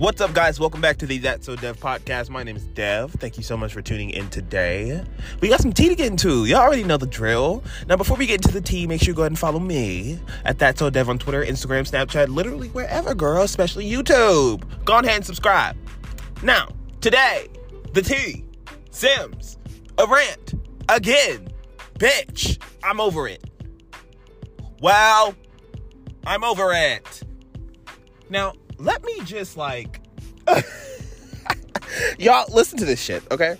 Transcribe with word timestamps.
What's 0.00 0.22
up, 0.22 0.32
guys? 0.32 0.58
Welcome 0.58 0.80
back 0.80 0.96
to 1.00 1.06
the 1.06 1.18
That 1.18 1.44
So 1.44 1.56
Dev 1.56 1.78
podcast. 1.78 2.30
My 2.30 2.42
name 2.42 2.56
is 2.56 2.64
Dev. 2.64 3.12
Thank 3.12 3.36
you 3.36 3.42
so 3.42 3.54
much 3.54 3.74
for 3.74 3.82
tuning 3.82 4.08
in 4.08 4.30
today. 4.30 5.04
We 5.42 5.50
got 5.50 5.60
some 5.60 5.74
tea 5.74 5.90
to 5.90 5.94
get 5.94 6.06
into. 6.06 6.46
Y'all 6.46 6.60
already 6.60 6.84
know 6.84 6.96
the 6.96 7.06
drill. 7.06 7.62
Now, 7.86 7.96
before 7.96 8.16
we 8.16 8.24
get 8.24 8.36
into 8.36 8.50
the 8.50 8.62
tea, 8.62 8.86
make 8.86 9.02
sure 9.02 9.08
you 9.08 9.14
go 9.14 9.20
ahead 9.20 9.32
and 9.32 9.38
follow 9.38 9.58
me 9.58 10.18
at 10.46 10.58
That 10.58 10.78
So 10.78 10.88
Dev 10.88 11.10
on 11.10 11.18
Twitter, 11.18 11.44
Instagram, 11.44 11.86
Snapchat, 11.86 12.28
literally 12.28 12.68
wherever, 12.68 13.14
girl, 13.14 13.42
especially 13.42 13.90
YouTube. 13.90 14.64
Go 14.86 15.00
ahead 15.00 15.16
and 15.16 15.26
subscribe. 15.26 15.76
Now, 16.42 16.70
today, 17.02 17.48
the 17.92 18.00
tea, 18.00 18.46
Sims, 18.90 19.58
a 19.98 20.06
rant, 20.06 20.54
again, 20.88 21.48
bitch. 21.98 22.58
I'm 22.82 23.00
over 23.00 23.28
it. 23.28 23.44
Well, 24.80 25.34
I'm 26.24 26.42
over 26.42 26.72
it. 26.72 27.22
Now, 28.30 28.54
let 28.80 29.04
me 29.04 29.20
just 29.24 29.56
like 29.56 30.00
y'all 32.18 32.52
listen 32.52 32.78
to 32.78 32.84
this 32.84 33.00
shit, 33.00 33.22
okay? 33.30 33.56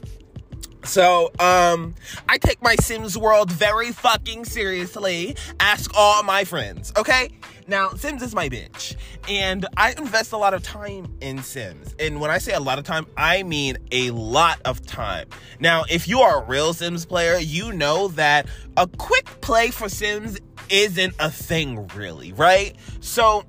So, 0.82 1.30
um, 1.38 1.94
I 2.26 2.38
take 2.38 2.62
my 2.62 2.74
Sims 2.76 3.16
world 3.16 3.52
very 3.52 3.92
fucking 3.92 4.46
seriously. 4.46 5.36
Ask 5.60 5.90
all 5.94 6.22
my 6.22 6.44
friends, 6.44 6.90
okay? 6.96 7.28
Now, 7.66 7.90
Sims 7.90 8.22
is 8.22 8.34
my 8.34 8.48
bitch, 8.48 8.96
and 9.28 9.66
I 9.76 9.92
invest 9.92 10.32
a 10.32 10.38
lot 10.38 10.54
of 10.54 10.62
time 10.62 11.14
in 11.20 11.42
Sims. 11.42 11.94
And 12.00 12.18
when 12.18 12.30
I 12.30 12.38
say 12.38 12.54
a 12.54 12.60
lot 12.60 12.78
of 12.78 12.84
time, 12.84 13.06
I 13.16 13.42
mean 13.42 13.76
a 13.92 14.10
lot 14.10 14.58
of 14.64 14.84
time. 14.86 15.28
Now, 15.60 15.84
if 15.90 16.08
you 16.08 16.20
are 16.20 16.42
a 16.42 16.46
real 16.46 16.72
Sims 16.72 17.04
player, 17.04 17.36
you 17.36 17.72
know 17.72 18.08
that 18.08 18.46
a 18.78 18.86
quick 18.86 19.26
play 19.42 19.70
for 19.70 19.88
Sims 19.88 20.38
isn't 20.70 21.14
a 21.18 21.30
thing, 21.30 21.86
really, 21.94 22.32
right? 22.32 22.74
So, 23.00 23.44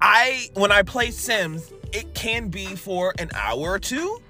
I 0.00 0.48
when 0.54 0.72
I 0.72 0.82
play 0.82 1.10
Sims, 1.10 1.72
it 1.92 2.14
can 2.14 2.48
be 2.48 2.66
for 2.76 3.14
an 3.18 3.30
hour 3.34 3.72
or 3.72 3.78
two, 3.78 4.20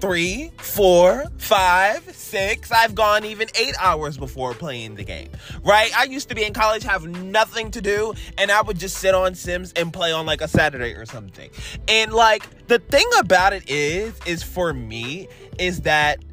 three, 0.00 0.50
four, 0.58 1.26
five, 1.38 2.02
six. 2.14 2.72
I've 2.72 2.94
gone 2.94 3.24
even 3.24 3.48
eight 3.54 3.74
hours 3.78 4.16
before 4.16 4.54
playing 4.54 4.96
the 4.96 5.04
game. 5.04 5.28
Right? 5.62 5.90
I 5.96 6.04
used 6.04 6.28
to 6.30 6.34
be 6.34 6.44
in 6.44 6.52
college, 6.52 6.82
have 6.84 7.06
nothing 7.06 7.70
to 7.72 7.80
do, 7.80 8.14
and 8.38 8.50
I 8.50 8.62
would 8.62 8.78
just 8.78 8.98
sit 8.98 9.14
on 9.14 9.34
Sims 9.34 9.72
and 9.74 9.92
play 9.92 10.12
on 10.12 10.26
like 10.26 10.40
a 10.40 10.48
Saturday 10.48 10.94
or 10.94 11.06
something. 11.06 11.50
And 11.86 12.12
like 12.12 12.66
the 12.66 12.78
thing 12.78 13.06
about 13.18 13.52
it 13.52 13.68
is, 13.68 14.14
is 14.26 14.42
for 14.42 14.72
me, 14.72 15.28
is 15.58 15.82
that 15.82 16.24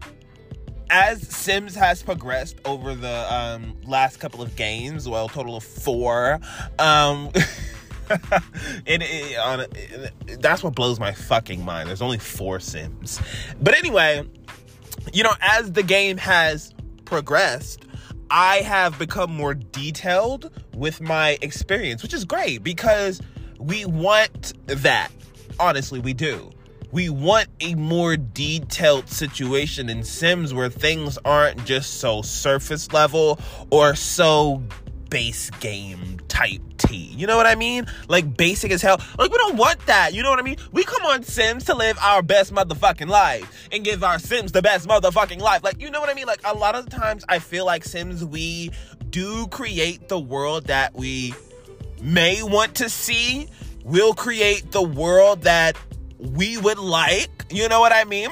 as 0.90 1.22
Sims 1.28 1.76
has 1.76 2.02
progressed 2.02 2.58
over 2.66 2.96
the 2.96 3.34
um, 3.34 3.76
last 3.86 4.18
couple 4.18 4.42
of 4.42 4.56
games, 4.56 5.08
well, 5.08 5.28
total 5.28 5.58
of 5.58 5.64
four, 5.64 6.40
um, 6.80 7.32
it, 8.86 9.02
it, 9.02 9.38
on, 9.38 9.62
it, 9.62 10.42
that's 10.42 10.64
what 10.64 10.76
blows 10.76 11.00
my 11.00 11.12
fucking 11.12 11.64
mind. 11.64 11.90
There's 11.90 12.02
only 12.02 12.18
four 12.18 12.60
Sims. 12.60 13.22
But 13.62 13.78
anyway, 13.78 14.28
you 15.14 15.24
know, 15.24 15.34
as 15.42 15.72
the 15.72 15.84
game 15.84 16.18
has 16.18 16.74
progressed, 17.06 17.86
I 18.30 18.58
have 18.58 19.00
become 19.00 19.34
more 19.34 19.54
detailed 19.54 20.52
with 20.76 21.02
my 21.02 21.38
experience, 21.42 22.04
which 22.04 22.14
is 22.14 22.26
great 22.26 22.64
because 22.64 23.22
we 23.60 23.86
want 23.86 24.54
that. 24.68 25.12
Honestly, 25.60 26.00
we 26.00 26.14
do. 26.14 26.52
We 26.92 27.10
want 27.10 27.48
a 27.60 27.76
more 27.76 28.16
detailed 28.16 29.10
situation 29.10 29.90
in 29.90 30.04
Sims 30.04 30.54
where 30.54 30.70
things 30.70 31.18
aren't 31.26 31.66
just 31.66 32.00
so 32.00 32.22
surface 32.22 32.92
level 32.94 33.40
or 33.70 33.96
so 33.96 34.64
base 35.10 35.50
game 35.52 36.20
type 36.28 36.62
T. 36.78 36.96
You 36.96 37.28
know 37.28 37.38
what 37.38 37.48
I 37.48 37.56
mean? 37.56 37.88
Like 38.08 38.38
basic 38.38 38.72
as 38.72 38.82
hell. 38.82 39.02
Like 39.18 39.32
we 39.32 39.38
don't 39.38 39.58
want 39.58 39.86
that. 39.88 40.14
You 40.14 40.24
know 40.24 40.30
what 40.30 40.40
I 40.40 40.44
mean? 40.44 40.58
We 40.72 40.84
come 40.84 41.06
on 41.06 41.24
Sims 41.24 41.66
to 41.66 41.76
live 41.76 41.98
our 42.02 42.22
best 42.22 42.54
motherfucking 42.54 43.08
life 43.08 43.68
and 43.72 43.84
give 43.84 44.04
our 44.04 44.20
Sims 44.20 44.52
the 44.52 44.62
best 44.62 44.88
motherfucking 44.88 45.40
life. 45.40 45.64
Like 45.64 45.82
you 45.82 45.90
know 45.90 46.00
what 46.00 46.10
I 46.10 46.14
mean? 46.14 46.28
Like 46.28 46.42
a 46.46 46.54
lot 46.54 46.76
of 46.76 46.90
times 46.90 47.24
I 47.28 47.40
feel 47.40 47.66
like 47.66 47.84
Sims 47.84 48.24
we 48.24 48.72
do 49.10 49.48
create 49.48 50.10
the 50.10 50.20
world 50.20 50.66
that 50.66 50.94
we 50.96 51.34
may 52.02 52.44
want 52.44 52.76
to 52.76 52.90
see. 52.90 53.48
We'll 53.84 54.14
create 54.14 54.72
the 54.72 54.84
world 54.84 55.44
that 55.44 55.78
we 56.20 56.58
would 56.58 56.80
like. 56.80 57.46
You 57.50 57.70
know 57.70 57.80
what 57.80 57.94
I 57.94 58.04
mean? 58.04 58.32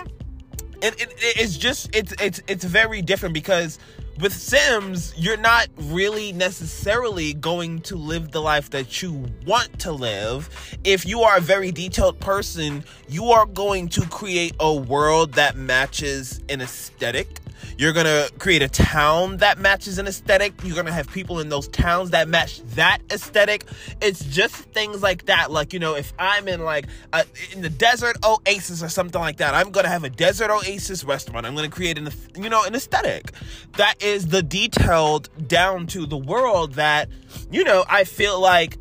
It, 0.81 1.01
it, 1.01 1.13
it's 1.17 1.57
just 1.57 1.95
it's 1.95 2.13
it's 2.21 2.41
it's 2.47 2.63
very 2.63 3.01
different 3.01 3.33
because 3.33 3.79
with 4.19 4.33
Sims, 4.33 5.13
you're 5.17 5.37
not 5.37 5.67
really 5.77 6.31
necessarily 6.31 7.33
going 7.33 7.81
to 7.81 7.95
live 7.95 8.31
the 8.31 8.41
life 8.41 8.69
that 8.69 9.01
you 9.01 9.25
want 9.45 9.79
to 9.79 9.91
live. 9.91 10.49
If 10.83 11.05
you 11.05 11.21
are 11.21 11.37
a 11.37 11.41
very 11.41 11.71
detailed 11.71 12.19
person, 12.19 12.83
you 13.09 13.31
are 13.31 13.45
going 13.45 13.89
to 13.89 14.01
create 14.07 14.55
a 14.59 14.73
world 14.73 15.33
that 15.33 15.57
matches 15.57 16.41
an 16.49 16.61
aesthetic 16.61 17.39
you're 17.77 17.93
gonna 17.93 18.27
create 18.39 18.61
a 18.61 18.69
town 18.69 19.37
that 19.37 19.57
matches 19.59 19.97
an 19.97 20.07
aesthetic. 20.07 20.53
You're 20.63 20.75
gonna 20.75 20.91
have 20.91 21.11
people 21.11 21.39
in 21.39 21.49
those 21.49 21.67
towns 21.67 22.11
that 22.11 22.27
match 22.27 22.61
that 22.75 22.99
aesthetic. 23.11 23.65
It's 24.01 24.23
just 24.25 24.55
things 24.55 25.01
like 25.01 25.25
that. 25.25 25.51
Like, 25.51 25.73
you 25.73 25.79
know, 25.79 25.95
if 25.95 26.13
I'm 26.17 26.47
in 26.47 26.63
like 26.63 26.87
a, 27.13 27.25
in 27.51 27.61
the 27.61 27.69
desert 27.69 28.17
oasis 28.23 28.83
or 28.83 28.89
something 28.89 29.19
like 29.19 29.37
that, 29.37 29.53
I'm 29.53 29.71
gonna 29.71 29.89
have 29.89 30.03
a 30.03 30.09
desert 30.09 30.51
oasis 30.51 31.03
restaurant. 31.03 31.45
I'm 31.45 31.55
gonna 31.55 31.69
create 31.69 31.97
an, 31.97 32.09
you 32.35 32.49
know, 32.49 32.63
an 32.63 32.75
aesthetic 32.75 33.31
that 33.77 34.01
is 34.01 34.27
the 34.27 34.41
detailed 34.41 35.29
down 35.47 35.87
to 35.87 36.05
the 36.05 36.17
world 36.17 36.73
that, 36.73 37.09
you 37.51 37.63
know, 37.63 37.85
I 37.89 38.03
feel 38.03 38.39
like 38.39 38.77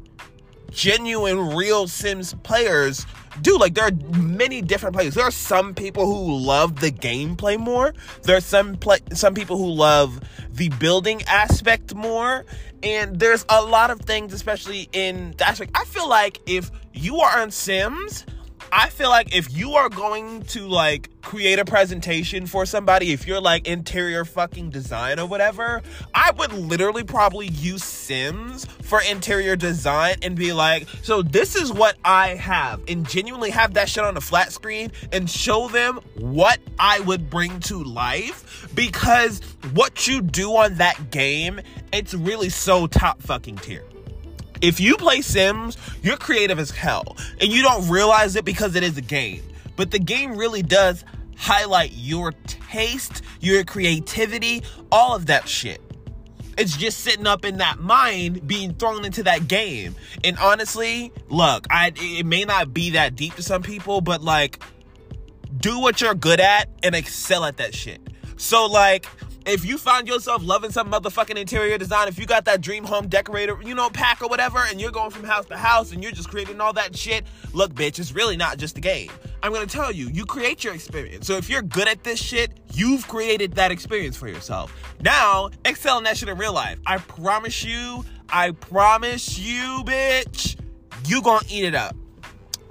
genuine 0.70 1.54
real 1.54 1.86
Sims 1.86 2.34
players 2.42 3.06
do. 3.42 3.58
Like 3.58 3.74
there 3.74 3.84
are 3.84 4.18
many 4.18 4.62
different 4.62 4.94
players. 4.94 5.14
There 5.14 5.24
are 5.24 5.30
some 5.30 5.74
people 5.74 6.06
who 6.06 6.36
love 6.36 6.80
the 6.80 6.90
gameplay 6.90 7.58
more. 7.58 7.94
There 8.22 8.36
are 8.36 8.40
some 8.40 8.76
play 8.76 8.98
some 9.12 9.34
people 9.34 9.56
who 9.56 9.70
love 9.70 10.20
the 10.50 10.68
building 10.70 11.22
aspect 11.24 11.94
more. 11.94 12.44
And 12.82 13.18
there's 13.18 13.46
a 13.48 13.62
lot 13.62 13.90
of 13.90 14.00
things, 14.00 14.34
especially 14.34 14.88
in 14.92 15.34
the 15.38 15.48
aspect. 15.48 15.72
I 15.74 15.84
feel 15.84 16.08
like 16.08 16.40
if 16.46 16.70
you 16.92 17.20
are 17.20 17.40
on 17.40 17.50
Sims 17.50 18.26
I 18.76 18.88
feel 18.88 19.08
like 19.08 19.32
if 19.32 19.56
you 19.56 19.74
are 19.74 19.88
going 19.88 20.42
to 20.46 20.66
like 20.66 21.08
create 21.22 21.60
a 21.60 21.64
presentation 21.64 22.44
for 22.44 22.66
somebody, 22.66 23.12
if 23.12 23.24
you're 23.24 23.40
like 23.40 23.68
interior 23.68 24.24
fucking 24.24 24.70
design 24.70 25.20
or 25.20 25.26
whatever, 25.26 25.80
I 26.12 26.32
would 26.32 26.52
literally 26.52 27.04
probably 27.04 27.46
use 27.46 27.84
Sims 27.84 28.64
for 28.82 29.00
interior 29.00 29.54
design 29.54 30.16
and 30.22 30.34
be 30.34 30.52
like, 30.52 30.88
so 31.04 31.22
this 31.22 31.54
is 31.54 31.72
what 31.72 31.94
I 32.04 32.30
have, 32.30 32.82
and 32.88 33.08
genuinely 33.08 33.50
have 33.50 33.74
that 33.74 33.88
shit 33.88 34.02
on 34.02 34.16
a 34.16 34.20
flat 34.20 34.52
screen 34.52 34.90
and 35.12 35.30
show 35.30 35.68
them 35.68 36.00
what 36.18 36.58
I 36.76 36.98
would 36.98 37.30
bring 37.30 37.60
to 37.60 37.80
life 37.80 38.68
because 38.74 39.40
what 39.72 40.08
you 40.08 40.20
do 40.20 40.50
on 40.56 40.74
that 40.78 41.12
game, 41.12 41.60
it's 41.92 42.12
really 42.12 42.48
so 42.48 42.88
top 42.88 43.22
fucking 43.22 43.58
tier. 43.58 43.84
If 44.60 44.80
you 44.80 44.96
play 44.96 45.20
Sims, 45.20 45.76
you're 46.02 46.16
creative 46.16 46.58
as 46.58 46.70
hell. 46.70 47.16
And 47.40 47.50
you 47.52 47.62
don't 47.62 47.88
realize 47.88 48.36
it 48.36 48.44
because 48.44 48.74
it 48.76 48.82
is 48.82 48.96
a 48.96 49.02
game. 49.02 49.42
But 49.76 49.90
the 49.90 49.98
game 49.98 50.36
really 50.36 50.62
does 50.62 51.04
highlight 51.36 51.92
your 51.92 52.32
taste, 52.46 53.22
your 53.40 53.64
creativity, 53.64 54.62
all 54.90 55.14
of 55.14 55.26
that 55.26 55.48
shit. 55.48 55.80
It's 56.56 56.76
just 56.76 57.00
sitting 57.00 57.26
up 57.26 57.44
in 57.44 57.58
that 57.58 57.80
mind 57.80 58.46
being 58.46 58.74
thrown 58.74 59.04
into 59.04 59.24
that 59.24 59.48
game. 59.48 59.96
And 60.22 60.38
honestly, 60.38 61.12
look, 61.28 61.66
I 61.68 61.92
it 61.96 62.26
may 62.26 62.44
not 62.44 62.72
be 62.72 62.90
that 62.90 63.16
deep 63.16 63.34
to 63.34 63.42
some 63.42 63.62
people, 63.62 64.00
but 64.00 64.22
like 64.22 64.62
do 65.58 65.80
what 65.80 66.00
you're 66.00 66.14
good 66.14 66.40
at 66.40 66.68
and 66.82 66.94
excel 66.94 67.44
at 67.44 67.56
that 67.56 67.74
shit. 67.74 68.00
So 68.36 68.66
like 68.66 69.06
if 69.46 69.64
you 69.64 69.76
find 69.76 70.08
yourself 70.08 70.42
loving 70.42 70.70
some 70.70 70.90
motherfucking 70.90 71.36
interior 71.36 71.76
design, 71.76 72.08
if 72.08 72.18
you 72.18 72.26
got 72.26 72.44
that 72.46 72.60
dream 72.60 72.84
home 72.84 73.08
decorator, 73.08 73.58
you 73.62 73.74
know, 73.74 73.90
pack 73.90 74.22
or 74.22 74.28
whatever, 74.28 74.58
and 74.58 74.80
you're 74.80 74.90
going 74.90 75.10
from 75.10 75.24
house 75.24 75.44
to 75.46 75.56
house 75.56 75.92
and 75.92 76.02
you're 76.02 76.12
just 76.12 76.30
creating 76.30 76.60
all 76.60 76.72
that 76.72 76.96
shit, 76.96 77.24
look, 77.52 77.74
bitch, 77.74 77.98
it's 77.98 78.12
really 78.12 78.36
not 78.36 78.58
just 78.58 78.78
a 78.78 78.80
game. 78.80 79.10
I'm 79.42 79.52
gonna 79.52 79.66
tell 79.66 79.92
you, 79.92 80.08
you 80.08 80.24
create 80.24 80.64
your 80.64 80.74
experience. 80.74 81.26
So 81.26 81.36
if 81.36 81.50
you're 81.50 81.62
good 81.62 81.88
at 81.88 82.02
this 82.04 82.18
shit, 82.18 82.52
you've 82.72 83.06
created 83.06 83.52
that 83.54 83.70
experience 83.70 84.16
for 84.16 84.28
yourself. 84.28 84.72
Now, 85.00 85.50
excel 85.64 85.98
in 85.98 86.04
that 86.04 86.16
shit 86.16 86.28
in 86.28 86.38
real 86.38 86.54
life. 86.54 86.78
I 86.86 86.96
promise 86.98 87.62
you, 87.62 88.04
I 88.30 88.52
promise 88.52 89.38
you, 89.38 89.82
bitch, 89.84 90.56
you 91.06 91.20
gonna 91.20 91.44
eat 91.50 91.64
it 91.64 91.74
up. 91.74 91.94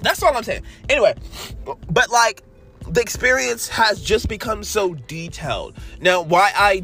That's 0.02 0.22
all 0.24 0.36
I'm 0.36 0.44
saying. 0.44 0.64
Anyway, 0.90 1.14
but 1.90 2.10
like, 2.10 2.44
the 2.90 3.02
experience 3.02 3.68
has 3.68 4.02
just 4.02 4.28
become 4.28 4.64
so 4.64 4.94
detailed. 4.94 5.78
Now, 6.02 6.22
why 6.22 6.52
I 6.56 6.80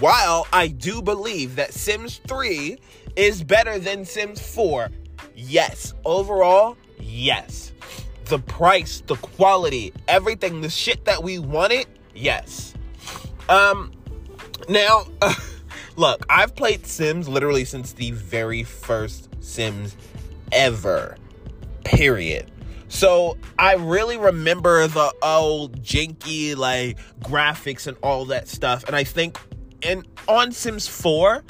while 0.00 0.46
I 0.52 0.68
do 0.68 1.02
believe 1.02 1.56
that 1.56 1.72
Sims 1.72 2.20
3 2.26 2.78
is 3.14 3.44
better 3.44 3.78
than 3.78 4.04
Sims 4.04 4.40
4, 4.54 4.88
yes. 5.34 5.94
Overall, 6.04 6.76
yes. 6.98 7.72
The 8.24 8.38
price, 8.38 9.02
the 9.06 9.16
quality, 9.16 9.92
everything, 10.08 10.60
the 10.60 10.70
shit 10.70 11.04
that 11.04 11.22
we 11.22 11.38
wanted, 11.38 11.86
yes. 12.14 12.74
Um 13.48 13.92
now 14.68 15.06
look, 15.96 16.24
I've 16.28 16.56
played 16.56 16.86
Sims 16.86 17.28
literally 17.28 17.64
since 17.64 17.92
the 17.92 18.10
very 18.12 18.64
first 18.64 19.28
Sims 19.40 19.96
ever. 20.50 21.16
Period. 21.84 22.50
So 22.88 23.36
I 23.58 23.74
really 23.74 24.16
remember 24.16 24.86
the 24.86 25.12
old 25.22 25.82
janky 25.82 26.56
like 26.56 26.98
graphics 27.20 27.86
and 27.86 27.96
all 28.02 28.26
that 28.26 28.48
stuff. 28.48 28.84
And 28.84 28.94
I 28.94 29.04
think 29.04 29.38
in 29.82 30.04
on 30.28 30.52
Sims 30.52 30.88
4, 30.88 31.44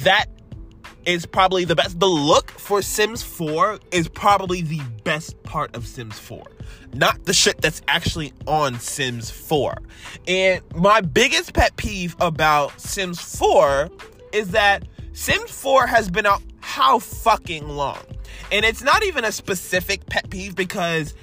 that 0.00 0.26
is 1.06 1.26
probably 1.26 1.64
the 1.64 1.74
best. 1.74 1.98
The 1.98 2.06
look 2.06 2.50
for 2.50 2.82
Sims 2.82 3.22
4 3.22 3.78
is 3.90 4.08
probably 4.08 4.62
the 4.62 4.80
best 5.04 5.42
part 5.42 5.74
of 5.74 5.86
Sims 5.86 6.18
4. 6.18 6.44
Not 6.94 7.24
the 7.24 7.32
shit 7.32 7.60
that's 7.60 7.82
actually 7.88 8.32
on 8.46 8.78
Sims 8.78 9.30
4. 9.30 9.76
And 10.28 10.60
my 10.74 11.00
biggest 11.00 11.54
pet 11.54 11.76
peeve 11.76 12.16
about 12.20 12.78
Sims 12.80 13.20
4 13.38 13.90
is 14.32 14.50
that 14.50 14.84
Sims 15.12 15.50
4 15.50 15.86
has 15.86 16.10
been 16.10 16.26
out 16.26 16.42
how 16.60 16.98
fucking 16.98 17.68
long? 17.68 17.98
And 18.52 18.64
it's 18.64 18.82
not 18.82 19.04
even 19.04 19.24
a 19.24 19.32
specific 19.32 20.06
pet 20.06 20.30
peeve 20.30 20.54
because 20.54 21.14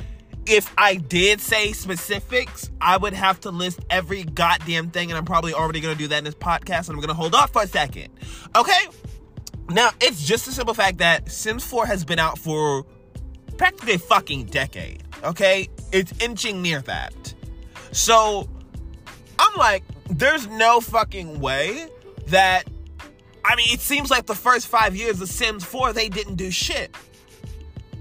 if 0.45 0.73
I 0.77 0.95
did 0.95 1.41
say 1.41 1.73
specifics, 1.73 2.69
I 2.79 2.97
would 2.97 3.13
have 3.13 3.39
to 3.41 3.51
list 3.51 3.79
every 3.89 4.23
goddamn 4.23 4.91
thing, 4.91 5.09
and 5.09 5.17
I'm 5.17 5.25
probably 5.25 5.53
already 5.53 5.81
gonna 5.81 5.95
do 5.95 6.07
that 6.07 6.19
in 6.19 6.23
this 6.23 6.35
podcast, 6.35 6.87
and 6.87 6.91
I'm 6.91 7.01
gonna 7.01 7.13
hold 7.13 7.35
off 7.35 7.51
for 7.51 7.63
a 7.63 7.67
second. 7.67 8.09
Okay? 8.55 8.87
Now, 9.69 9.89
it's 9.99 10.25
just 10.25 10.47
a 10.47 10.51
simple 10.51 10.73
fact 10.73 10.99
that 10.99 11.29
Sims 11.29 11.65
4 11.65 11.85
has 11.85 12.05
been 12.05 12.19
out 12.19 12.37
for 12.37 12.85
practically 13.57 13.93
a 13.93 13.99
fucking 13.99 14.45
decade. 14.45 15.03
Okay? 15.23 15.67
It's 15.91 16.13
inching 16.21 16.61
near 16.61 16.81
that. 16.83 17.33
So, 17.91 18.47
I'm 19.39 19.55
like, 19.57 19.83
there's 20.09 20.47
no 20.47 20.79
fucking 20.81 21.39
way 21.39 21.87
that. 22.27 22.63
I 23.47 23.55
mean, 23.55 23.67
it 23.71 23.79
seems 23.79 24.11
like 24.11 24.25
the 24.25 24.35
first 24.35 24.67
five 24.67 24.93
years 24.93 25.21
of 25.21 25.29
Sims 25.29 25.63
4, 25.63 25.93
they 25.93 26.09
didn't 26.09 26.35
do 26.35 26.51
shit. 26.51 26.93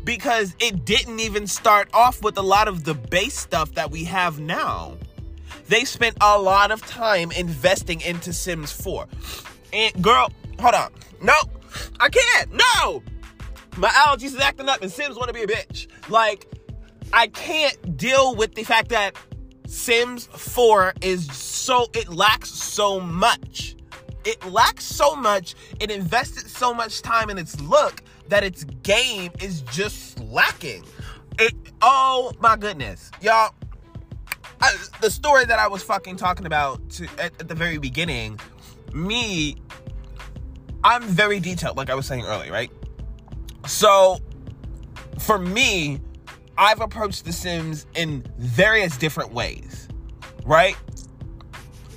Because 0.03 0.57
it 0.59 0.85
didn't 0.85 1.21
even 1.21 1.47
start 1.47 1.89
off 1.95 2.21
with 2.23 2.37
a 2.37 2.43
lot 2.43 2.67
of 2.67 2.83
the 2.83 2.95
base 2.95 3.39
stuff 3.39 3.73
that 3.75 3.91
we 3.91 4.03
have 4.05 4.41
now. 4.41 4.97
They 5.69 5.85
spent 5.85 6.17
a 6.21 6.39
lot 6.39 6.73
of 6.73 6.85
time 6.85 7.31
investing 7.31 8.01
into 8.01 8.33
Sims 8.33 8.73
4. 8.73 9.07
And 9.73 10.03
girl, 10.03 10.33
hold 10.59 10.75
on. 10.75 10.91
No, 11.23 11.35
I 12.01 12.09
can't. 12.09 12.53
No. 12.53 13.03
My 13.77 13.89
allergies 13.89 14.35
is 14.35 14.41
acting 14.41 14.69
up 14.69 14.83
and 14.83 14.91
Sims 14.91 15.17
want 15.17 15.29
to 15.29 15.35
be 15.35 15.43
a 15.43 15.47
bitch. 15.47 15.87
Like, 16.09 16.47
I 17.13 17.29
can't 17.29 17.97
deal 17.97 18.35
with 18.35 18.55
the 18.55 18.65
fact 18.65 18.89
that 18.89 19.15
Sims 19.69 20.27
4 20.27 20.95
is 21.03 21.27
so, 21.33 21.87
it 21.95 22.09
lacks 22.09 22.51
so 22.51 22.99
much. 22.99 23.76
It 24.27 24.45
lacks 24.47 24.85
so 24.85 25.15
much. 25.15 25.55
It 25.81 25.91
invested 25.91 26.49
so 26.49 26.75
much 26.75 27.01
time 27.01 27.31
in 27.31 27.39
its 27.39 27.61
look 27.61 28.03
that 28.29 28.43
its 28.45 28.65
game 28.83 29.31
is 29.41 29.63
just 29.63 30.21
lacking. 30.21 30.85
It, 31.39 31.55
oh 31.81 32.33
my 32.41 32.57
goodness. 32.57 33.11
Y'all, 33.23 33.55
I, 34.61 34.75
the 35.01 35.11
story 35.11 35.45
that 35.45 35.59
I 35.59 35.69
was 35.69 35.83
fucking 35.83 36.17
talking 36.17 36.47
about 36.47 36.91
to, 36.91 37.05
at, 37.19 37.41
at 37.41 37.49
the 37.49 37.55
very 37.55 37.79
beginning, 37.79 38.41
me 38.93 39.57
I'm 40.87 41.03
very 41.03 41.41
detailed, 41.41 41.77
like 41.77 41.91
I 41.91 41.95
was 41.95 42.07
saying 42.07 42.25
earlier, 42.25 42.53
right? 42.53 42.71
So, 43.67 44.21
for 45.19 45.37
me, 45.37 46.01
I've 46.57 46.81
approached 46.81 47.25
The 47.25 47.33
Sims 47.33 47.87
in 47.97 48.25
various 48.39 48.97
different 48.97 49.33
ways, 49.33 49.89
right? 50.45 50.77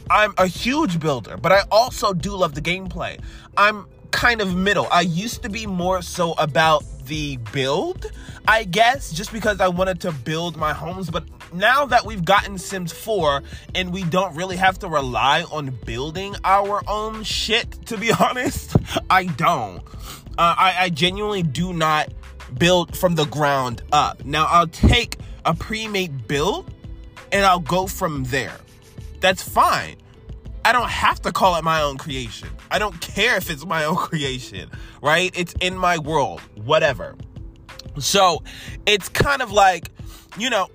I'm 0.09 0.33
a 0.37 0.47
huge 0.47 0.99
builder, 0.99 1.37
but 1.37 1.51
I 1.51 1.63
also 1.71 2.13
do 2.13 2.35
love 2.35 2.55
the 2.55 2.61
gameplay. 2.61 3.19
I'm 3.57 3.85
kind 4.11 4.41
of 4.41 4.55
middle. 4.55 4.87
I 4.91 5.01
used 5.01 5.43
to 5.43 5.49
be 5.49 5.67
more 5.67 6.01
so 6.01 6.33
about 6.33 6.83
the 7.05 7.37
build, 7.51 8.11
I 8.47 8.63
guess, 8.63 9.11
just 9.11 9.31
because 9.31 9.61
I 9.61 9.67
wanted 9.67 10.01
to 10.01 10.11
build 10.11 10.57
my 10.57 10.73
homes, 10.73 11.09
but 11.09 11.23
now 11.53 11.85
that 11.85 12.05
we've 12.05 12.23
gotten 12.23 12.57
Sims 12.57 12.91
4 12.91 13.43
and 13.75 13.91
we 13.91 14.03
don't 14.03 14.35
really 14.35 14.55
have 14.55 14.79
to 14.79 14.87
rely 14.87 15.43
on 15.51 15.77
building 15.85 16.35
our 16.43 16.81
own 16.87 17.23
shit, 17.23 17.71
to 17.87 17.97
be 17.97 18.11
honest, 18.19 18.75
I 19.09 19.25
don't. 19.25 19.83
Uh, 20.37 20.55
I, 20.57 20.75
I 20.79 20.89
genuinely 20.89 21.43
do 21.43 21.73
not 21.73 22.09
build 22.57 22.97
from 22.97 23.15
the 23.15 23.25
ground 23.25 23.81
up. 23.91 24.23
Now, 24.25 24.45
I'll 24.45 24.67
take 24.67 25.17
a 25.45 25.53
pre 25.53 25.87
made 25.87 26.27
build 26.27 26.73
and 27.31 27.45
I'll 27.45 27.59
go 27.59 27.87
from 27.87 28.23
there. 28.25 28.57
That's 29.19 29.41
fine. 29.41 29.97
I 30.65 30.71
don't 30.71 30.89
have 30.89 31.21
to 31.21 31.31
call 31.31 31.55
it 31.55 31.63
my 31.63 31.81
own 31.81 31.97
creation. 31.97 32.49
I 32.69 32.79
don't 32.79 32.99
care 33.01 33.37
if 33.37 33.49
it's 33.49 33.65
my 33.65 33.85
own 33.85 33.95
creation, 33.97 34.69
right? 35.01 35.31
It's 35.35 35.53
in 35.61 35.77
my 35.77 35.97
world, 35.97 36.41
whatever. 36.55 37.15
So 37.97 38.43
it's 38.85 39.09
kind 39.09 39.41
of 39.41 39.51
like, 39.51 39.89
you 40.37 40.49
know, 40.49 40.67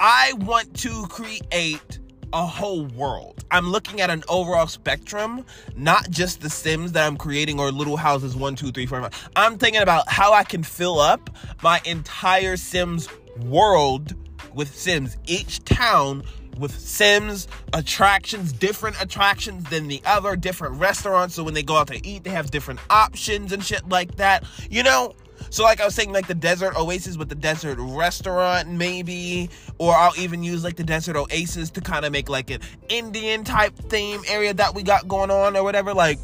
I 0.00 0.32
want 0.38 0.74
to 0.78 1.06
create 1.08 1.98
a 2.32 2.46
whole 2.46 2.86
world. 2.86 3.44
I'm 3.50 3.70
looking 3.70 4.00
at 4.00 4.10
an 4.10 4.22
overall 4.28 4.66
spectrum, 4.66 5.44
not 5.76 6.10
just 6.10 6.40
the 6.40 6.50
Sims 6.50 6.92
that 6.92 7.06
I'm 7.06 7.16
creating 7.16 7.58
or 7.58 7.72
little 7.72 7.96
houses 7.96 8.36
one, 8.36 8.54
two, 8.54 8.70
three, 8.70 8.86
four. 8.86 9.08
I'm 9.36 9.58
thinking 9.58 9.80
about 9.80 10.08
how 10.08 10.32
I 10.32 10.44
can 10.44 10.62
fill 10.62 10.98
up 10.98 11.30
my 11.62 11.80
entire 11.84 12.56
Sims 12.56 13.08
world 13.42 14.14
with 14.54 14.74
Sims. 14.74 15.16
Each 15.26 15.64
town 15.64 16.22
with 16.58 16.78
Sims 16.78 17.48
attractions, 17.72 18.52
different 18.52 19.00
attractions 19.00 19.64
than 19.70 19.88
the 19.88 20.02
other, 20.04 20.36
different 20.36 20.74
restaurants. 20.76 21.34
So 21.34 21.44
when 21.44 21.54
they 21.54 21.62
go 21.62 21.76
out 21.76 21.88
to 21.88 22.06
eat, 22.06 22.24
they 22.24 22.30
have 22.30 22.50
different 22.50 22.80
options 22.90 23.52
and 23.52 23.64
shit 23.64 23.88
like 23.88 24.16
that. 24.16 24.44
You 24.70 24.82
know, 24.82 25.14
so, 25.50 25.62
like 25.62 25.80
I 25.80 25.84
was 25.84 25.94
saying, 25.94 26.12
like 26.12 26.26
the 26.26 26.34
desert 26.34 26.76
oasis 26.76 27.16
with 27.16 27.28
the 27.28 27.34
desert 27.34 27.78
restaurant, 27.78 28.68
maybe, 28.70 29.48
or 29.78 29.94
I'll 29.94 30.18
even 30.18 30.42
use 30.42 30.64
like 30.64 30.76
the 30.76 30.84
desert 30.84 31.16
oasis 31.16 31.70
to 31.70 31.80
kind 31.80 32.04
of 32.04 32.12
make 32.12 32.28
like 32.28 32.50
an 32.50 32.60
Indian 32.88 33.44
type 33.44 33.74
theme 33.74 34.20
area 34.28 34.52
that 34.54 34.74
we 34.74 34.82
got 34.82 35.08
going 35.08 35.30
on 35.30 35.56
or 35.56 35.62
whatever. 35.62 35.94
Like, 35.94 36.18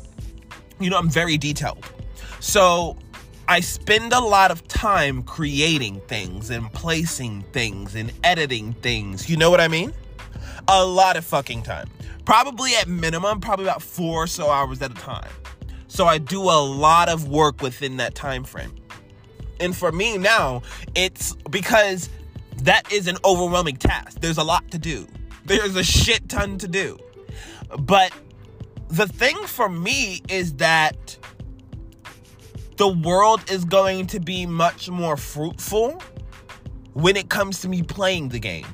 you 0.78 0.90
know, 0.90 0.98
I'm 0.98 1.08
very 1.08 1.38
detailed. 1.38 1.84
So, 2.40 2.96
I 3.48 3.60
spend 3.60 4.12
a 4.12 4.20
lot 4.20 4.50
of 4.50 4.66
time 4.68 5.22
creating 5.22 6.00
things 6.02 6.50
and 6.50 6.70
placing 6.72 7.42
things 7.52 7.94
and 7.94 8.12
editing 8.22 8.74
things. 8.74 9.28
You 9.30 9.36
know 9.36 9.50
what 9.50 9.60
I 9.60 9.68
mean? 9.68 9.92
A 10.68 10.84
lot 10.84 11.16
of 11.16 11.24
fucking 11.24 11.62
time. 11.62 11.88
Probably 12.24 12.74
at 12.76 12.88
minimum, 12.88 13.40
probably 13.40 13.66
about 13.66 13.82
four 13.82 14.24
or 14.24 14.26
so 14.26 14.50
hours 14.50 14.80
at 14.80 14.90
a 14.90 14.94
time. 14.94 15.30
So 15.88 16.06
I 16.06 16.18
do 16.18 16.42
a 16.42 16.60
lot 16.60 17.08
of 17.08 17.28
work 17.28 17.60
within 17.60 17.98
that 17.98 18.14
time 18.14 18.44
frame. 18.44 18.74
And 19.60 19.76
for 19.76 19.92
me 19.92 20.18
now, 20.18 20.62
it's 20.94 21.34
because 21.50 22.08
that 22.62 22.90
is 22.92 23.06
an 23.06 23.18
overwhelming 23.24 23.76
task. 23.76 24.20
There's 24.20 24.38
a 24.38 24.44
lot 24.44 24.70
to 24.70 24.78
do, 24.78 25.06
there's 25.44 25.76
a 25.76 25.84
shit 25.84 26.28
ton 26.28 26.58
to 26.58 26.68
do. 26.68 26.98
But 27.78 28.12
the 28.88 29.06
thing 29.06 29.36
for 29.46 29.68
me 29.68 30.22
is 30.28 30.54
that 30.54 31.16
the 32.76 32.88
world 32.88 33.48
is 33.50 33.64
going 33.64 34.06
to 34.08 34.20
be 34.20 34.46
much 34.46 34.88
more 34.88 35.16
fruitful 35.16 36.02
when 36.92 37.16
it 37.16 37.28
comes 37.28 37.60
to 37.60 37.68
me 37.68 37.82
playing 37.82 38.30
the 38.30 38.38
game. 38.38 38.66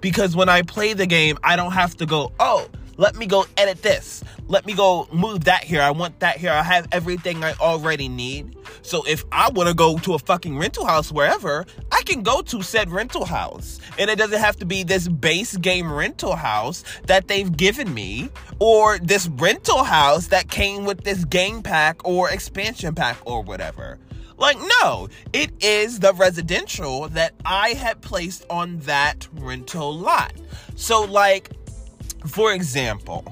Because 0.00 0.36
when 0.36 0.48
I 0.48 0.62
play 0.62 0.92
the 0.92 1.06
game, 1.06 1.38
I 1.42 1.56
don't 1.56 1.72
have 1.72 1.96
to 1.96 2.06
go, 2.06 2.32
oh, 2.38 2.68
let 2.98 3.14
me 3.16 3.26
go 3.26 3.44
edit 3.56 3.82
this. 3.82 4.24
Let 4.48 4.64
me 4.64 4.72
go 4.72 5.06
move 5.12 5.44
that 5.44 5.64
here. 5.64 5.82
I 5.82 5.90
want 5.90 6.20
that 6.20 6.38
here. 6.38 6.50
I 6.50 6.62
have 6.62 6.88
everything 6.92 7.44
I 7.44 7.52
already 7.54 8.08
need. 8.08 8.56
So 8.82 9.02
if 9.06 9.24
I 9.32 9.50
want 9.50 9.68
to 9.68 9.74
go 9.74 9.98
to 9.98 10.14
a 10.14 10.18
fucking 10.18 10.56
rental 10.56 10.86
house 10.86 11.12
wherever, 11.12 11.66
I 11.92 12.02
can 12.02 12.22
go 12.22 12.40
to 12.42 12.62
said 12.62 12.90
rental 12.90 13.26
house. 13.26 13.80
And 13.98 14.08
it 14.08 14.16
doesn't 14.16 14.40
have 14.40 14.56
to 14.58 14.64
be 14.64 14.82
this 14.82 15.08
base 15.08 15.56
game 15.58 15.92
rental 15.92 16.36
house 16.36 16.84
that 17.06 17.28
they've 17.28 17.54
given 17.54 17.92
me 17.92 18.30
or 18.60 18.98
this 18.98 19.28
rental 19.28 19.84
house 19.84 20.28
that 20.28 20.48
came 20.48 20.84
with 20.84 21.04
this 21.04 21.24
game 21.26 21.62
pack 21.62 22.06
or 22.06 22.30
expansion 22.30 22.94
pack 22.94 23.18
or 23.26 23.42
whatever. 23.42 23.98
Like, 24.38 24.58
no, 24.82 25.08
it 25.32 25.50
is 25.60 26.00
the 26.00 26.12
residential 26.12 27.08
that 27.10 27.34
I 27.44 27.70
had 27.70 28.00
placed 28.02 28.44
on 28.50 28.78
that 28.80 29.26
rental 29.34 29.96
lot. 29.96 30.32
So, 30.74 31.02
like, 31.02 31.50
for 32.26 32.52
example, 32.52 33.24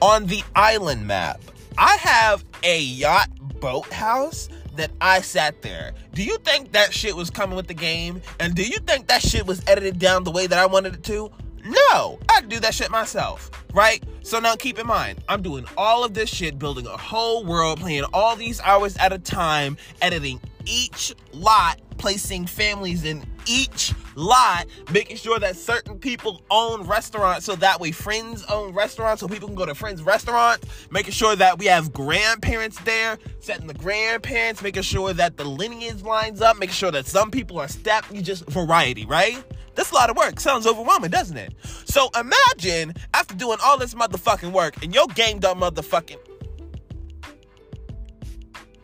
on 0.00 0.26
the 0.26 0.42
island 0.54 1.06
map, 1.06 1.40
I 1.78 1.96
have 1.96 2.44
a 2.62 2.80
yacht 2.80 3.30
boathouse 3.60 4.48
that 4.76 4.90
I 5.00 5.20
sat 5.20 5.62
there. 5.62 5.92
Do 6.14 6.22
you 6.22 6.38
think 6.38 6.72
that 6.72 6.92
shit 6.92 7.14
was 7.14 7.30
coming 7.30 7.56
with 7.56 7.66
the 7.66 7.74
game? 7.74 8.22
And 8.40 8.54
do 8.54 8.62
you 8.62 8.78
think 8.78 9.08
that 9.08 9.22
shit 9.22 9.46
was 9.46 9.62
edited 9.66 9.98
down 9.98 10.24
the 10.24 10.30
way 10.30 10.46
that 10.46 10.58
I 10.58 10.66
wanted 10.66 10.94
it 10.94 11.02
to? 11.04 11.30
No, 11.64 12.18
I'd 12.28 12.48
do 12.48 12.58
that 12.60 12.74
shit 12.74 12.90
myself, 12.90 13.50
right? 13.72 14.02
So 14.22 14.40
now 14.40 14.56
keep 14.56 14.80
in 14.80 14.86
mind, 14.86 15.22
I'm 15.28 15.42
doing 15.42 15.64
all 15.76 16.02
of 16.02 16.12
this 16.12 16.28
shit, 16.28 16.58
building 16.58 16.86
a 16.86 16.96
whole 16.96 17.44
world, 17.44 17.78
playing 17.80 18.04
all 18.12 18.34
these 18.34 18.60
hours 18.62 18.96
at 18.96 19.12
a 19.12 19.18
time, 19.18 19.76
editing 20.00 20.40
each 20.66 21.14
lot, 21.32 21.80
placing 21.98 22.46
families 22.46 23.04
in 23.04 23.24
each 23.46 23.92
lot, 24.14 24.66
making 24.92 25.16
sure 25.16 25.38
that 25.38 25.56
certain 25.56 25.98
people 25.98 26.42
own 26.50 26.82
restaurants 26.86 27.44
so 27.44 27.56
that 27.56 27.80
way 27.80 27.92
friends 27.92 28.44
own 28.44 28.72
restaurants 28.72 29.20
so 29.20 29.28
people 29.28 29.48
can 29.48 29.56
go 29.56 29.66
to 29.66 29.74
friends' 29.74 30.02
restaurants, 30.02 30.66
making 30.90 31.12
sure 31.12 31.34
that 31.36 31.58
we 31.58 31.66
have 31.66 31.92
grandparents 31.92 32.78
there, 32.80 33.18
setting 33.40 33.66
the 33.66 33.74
grandparents, 33.74 34.62
making 34.62 34.82
sure 34.82 35.12
that 35.12 35.36
the 35.36 35.44
lineage 35.44 36.02
lines 36.02 36.40
up, 36.40 36.58
making 36.58 36.74
sure 36.74 36.90
that 36.90 37.06
some 37.06 37.30
people 37.30 37.58
are 37.58 37.68
stepped, 37.68 38.12
you 38.12 38.22
just 38.22 38.48
variety, 38.48 39.06
right? 39.06 39.42
That's 39.74 39.90
a 39.90 39.94
lot 39.94 40.10
of 40.10 40.16
work. 40.16 40.38
Sounds 40.38 40.66
overwhelming, 40.66 41.10
doesn't 41.10 41.36
it? 41.36 41.54
So 41.84 42.10
imagine 42.18 42.94
after 43.14 43.34
doing 43.34 43.58
all 43.64 43.78
this 43.78 43.94
motherfucking 43.94 44.52
work 44.52 44.82
and 44.82 44.94
your 44.94 45.06
game 45.08 45.38
done 45.38 45.60
motherfucking. 45.60 46.18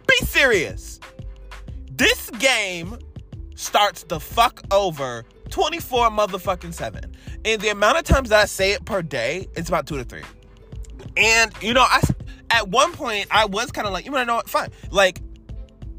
Be 0.07 0.27
serious. 0.27 0.98
This 1.99 2.31
game 2.31 2.97
starts 3.57 4.05
the 4.05 4.21
fuck 4.21 4.63
over 4.71 5.25
24 5.51 6.11
motherfucking 6.11 6.73
7. 6.73 7.13
And 7.45 7.61
the 7.61 7.71
amount 7.71 7.99
of 7.99 8.05
times 8.05 8.29
that 8.29 8.41
I 8.41 8.45
say 8.45 8.71
it 8.71 8.85
per 8.85 9.03
day, 9.03 9.49
it's 9.57 9.69
about 9.69 9.89
2 9.89 9.97
to 9.97 10.05
3. 10.05 10.23
And 11.17 11.53
you 11.61 11.75
know, 11.75 11.83
I 11.83 12.01
at 12.51 12.69
one 12.69 12.93
point 12.93 13.27
I 13.33 13.47
was 13.47 13.73
kind 13.73 13.89
of 13.89 13.93
like, 13.93 14.07
you 14.07 14.13
want 14.13 14.23
to 14.23 14.27
know 14.27 14.37
what? 14.37 14.49
Fine. 14.49 14.71
Like 14.93 15.21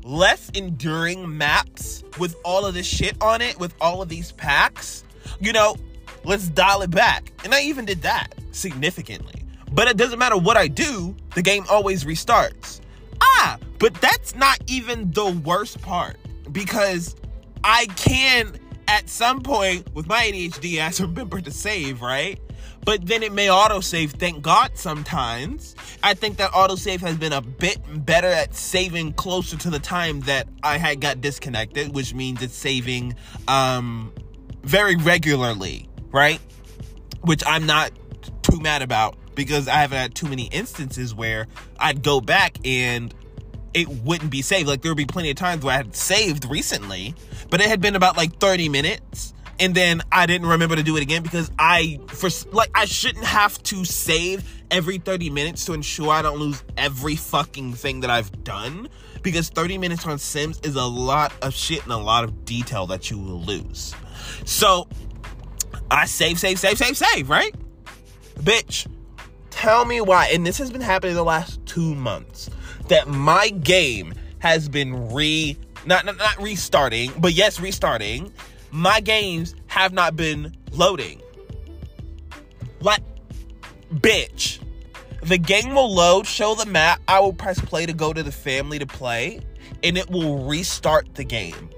less 0.05 0.49
enduring 0.51 1.37
maps 1.37 2.05
with 2.17 2.33
all 2.45 2.65
of 2.65 2.73
this 2.73 2.87
shit 2.87 3.21
on 3.21 3.41
it, 3.41 3.59
with 3.59 3.73
all 3.81 4.01
of 4.01 4.07
these 4.07 4.31
packs, 4.31 5.03
you 5.41 5.51
know, 5.51 5.75
let's 6.23 6.47
dial 6.47 6.81
it 6.81 6.91
back. 6.91 7.33
And 7.43 7.53
I 7.53 7.63
even 7.63 7.83
did 7.83 8.03
that 8.03 8.35
significantly. 8.51 9.43
But 9.73 9.89
it 9.89 9.97
doesn't 9.97 10.17
matter 10.17 10.37
what 10.37 10.55
I 10.55 10.69
do, 10.69 11.13
the 11.35 11.41
game 11.41 11.65
always 11.69 12.05
restarts. 12.05 12.79
Ah, 13.21 13.57
but 13.79 13.93
that's 13.95 14.35
not 14.35 14.59
even 14.67 15.11
the 15.11 15.31
worst 15.43 15.81
part 15.81 16.17
because 16.51 17.15
I 17.63 17.85
can 17.95 18.57
at 18.87 19.09
some 19.09 19.41
point 19.41 19.93
with 19.93 20.07
my 20.07 20.23
ADHD 20.23 20.77
ass 20.79 20.99
remember 20.99 21.41
to 21.41 21.51
save, 21.51 22.01
right? 22.01 22.39
But 22.85 23.05
then 23.05 23.23
it 23.23 23.31
may 23.33 23.47
autosave, 23.47 24.11
thank 24.11 24.41
God 24.41 24.71
sometimes. 24.75 25.75
I 26.01 26.13
think 26.13 26.37
that 26.37 26.51
autosave 26.51 27.01
has 27.01 27.17
been 27.17 27.33
a 27.33 27.41
bit 27.41 27.79
better 28.05 28.27
at 28.27 28.55
saving 28.55 29.13
closer 29.13 29.57
to 29.57 29.69
the 29.69 29.79
time 29.79 30.21
that 30.21 30.47
I 30.63 30.77
had 30.77 31.01
got 31.01 31.21
disconnected, 31.21 31.93
which 31.93 32.13
means 32.13 32.41
it's 32.41 32.55
saving 32.55 33.15
um 33.47 34.13
very 34.63 34.95
regularly, 34.95 35.87
right? 36.11 36.39
Which 37.21 37.43
I'm 37.45 37.65
not 37.65 37.91
too 38.41 38.59
mad 38.59 38.81
about 38.81 39.15
because 39.39 39.69
I 39.69 39.75
haven't 39.75 39.97
had 39.97 40.15
too 40.15 40.27
many 40.27 40.47
instances 40.47 41.15
where 41.15 41.47
I'd 41.79 42.03
go 42.03 42.19
back 42.19 42.57
and 42.65 43.13
it 43.73 43.87
wouldn't 43.87 44.31
be 44.31 44.41
saved. 44.41 44.67
Like 44.67 44.81
there 44.81 44.91
would 44.91 44.97
be 44.97 45.05
plenty 45.05 45.29
of 45.29 45.37
times 45.37 45.63
where 45.63 45.73
I 45.73 45.77
had 45.77 45.95
saved 45.95 46.43
recently, 46.43 47.15
but 47.49 47.61
it 47.61 47.69
had 47.69 47.79
been 47.79 47.95
about 47.95 48.17
like 48.17 48.37
30 48.37 48.67
minutes 48.67 49.33
and 49.57 49.73
then 49.73 50.01
I 50.11 50.25
didn't 50.25 50.47
remember 50.47 50.75
to 50.75 50.83
do 50.83 50.97
it 50.97 51.03
again 51.03 51.23
because 51.23 51.49
I 51.57 52.01
for 52.09 52.29
like 52.51 52.69
I 52.75 52.83
shouldn't 52.83 53.23
have 53.23 53.63
to 53.63 53.85
save 53.85 54.61
every 54.69 54.97
30 54.97 55.29
minutes 55.29 55.63
to 55.67 55.73
ensure 55.73 56.11
I 56.11 56.21
don't 56.21 56.37
lose 56.37 56.61
every 56.75 57.15
fucking 57.15 57.75
thing 57.75 58.01
that 58.01 58.09
I've 58.09 58.43
done 58.43 58.89
because 59.21 59.47
30 59.47 59.77
minutes 59.77 60.05
on 60.05 60.19
Sims 60.19 60.59
is 60.65 60.75
a 60.75 60.83
lot 60.83 61.31
of 61.41 61.53
shit 61.53 61.81
and 61.83 61.93
a 61.93 61.97
lot 61.97 62.25
of 62.25 62.43
detail 62.43 62.87
that 62.87 63.09
you 63.09 63.17
will 63.17 63.39
lose. 63.39 63.95
So 64.43 64.89
I 65.89 66.07
save, 66.07 66.39
save, 66.39 66.59
save, 66.59 66.77
save, 66.77 66.97
save, 66.97 67.29
right? 67.29 67.55
Bitch, 68.41 68.87
tell 69.59 69.83
me 69.83 69.99
why, 69.99 70.27
and 70.27 70.45
this 70.45 70.57
has 70.57 70.71
been 70.71 70.81
happening 70.81 71.15
the 71.15 71.23
last 71.23 71.63
two 71.65 71.93
months, 71.93 72.49
that 72.87 73.09
my 73.09 73.49
game 73.49 74.13
has 74.39 74.69
been 74.69 75.11
re 75.11 75.57
not, 75.85 76.05
not 76.05 76.17
not 76.17 76.41
restarting, 76.41 77.11
but 77.17 77.33
yes, 77.33 77.59
restarting. 77.59 78.31
My 78.71 79.01
games 79.01 79.55
have 79.67 79.91
not 79.91 80.15
been 80.15 80.55
loading. 80.71 81.21
Like, 82.81 83.01
bitch. 83.93 84.59
The 85.23 85.37
game 85.37 85.75
will 85.75 85.93
load, 85.93 86.25
show 86.25 86.55
the 86.55 86.65
map. 86.65 87.01
I 87.07 87.19
will 87.19 87.33
press 87.33 87.59
play 87.59 87.85
to 87.85 87.93
go 87.93 88.13
to 88.13 88.23
the 88.23 88.31
family 88.31 88.79
to 88.79 88.85
play, 88.85 89.41
and 89.83 89.97
it 89.97 90.09
will 90.09 90.45
restart 90.45 91.15
the 91.15 91.25
game. 91.25 91.69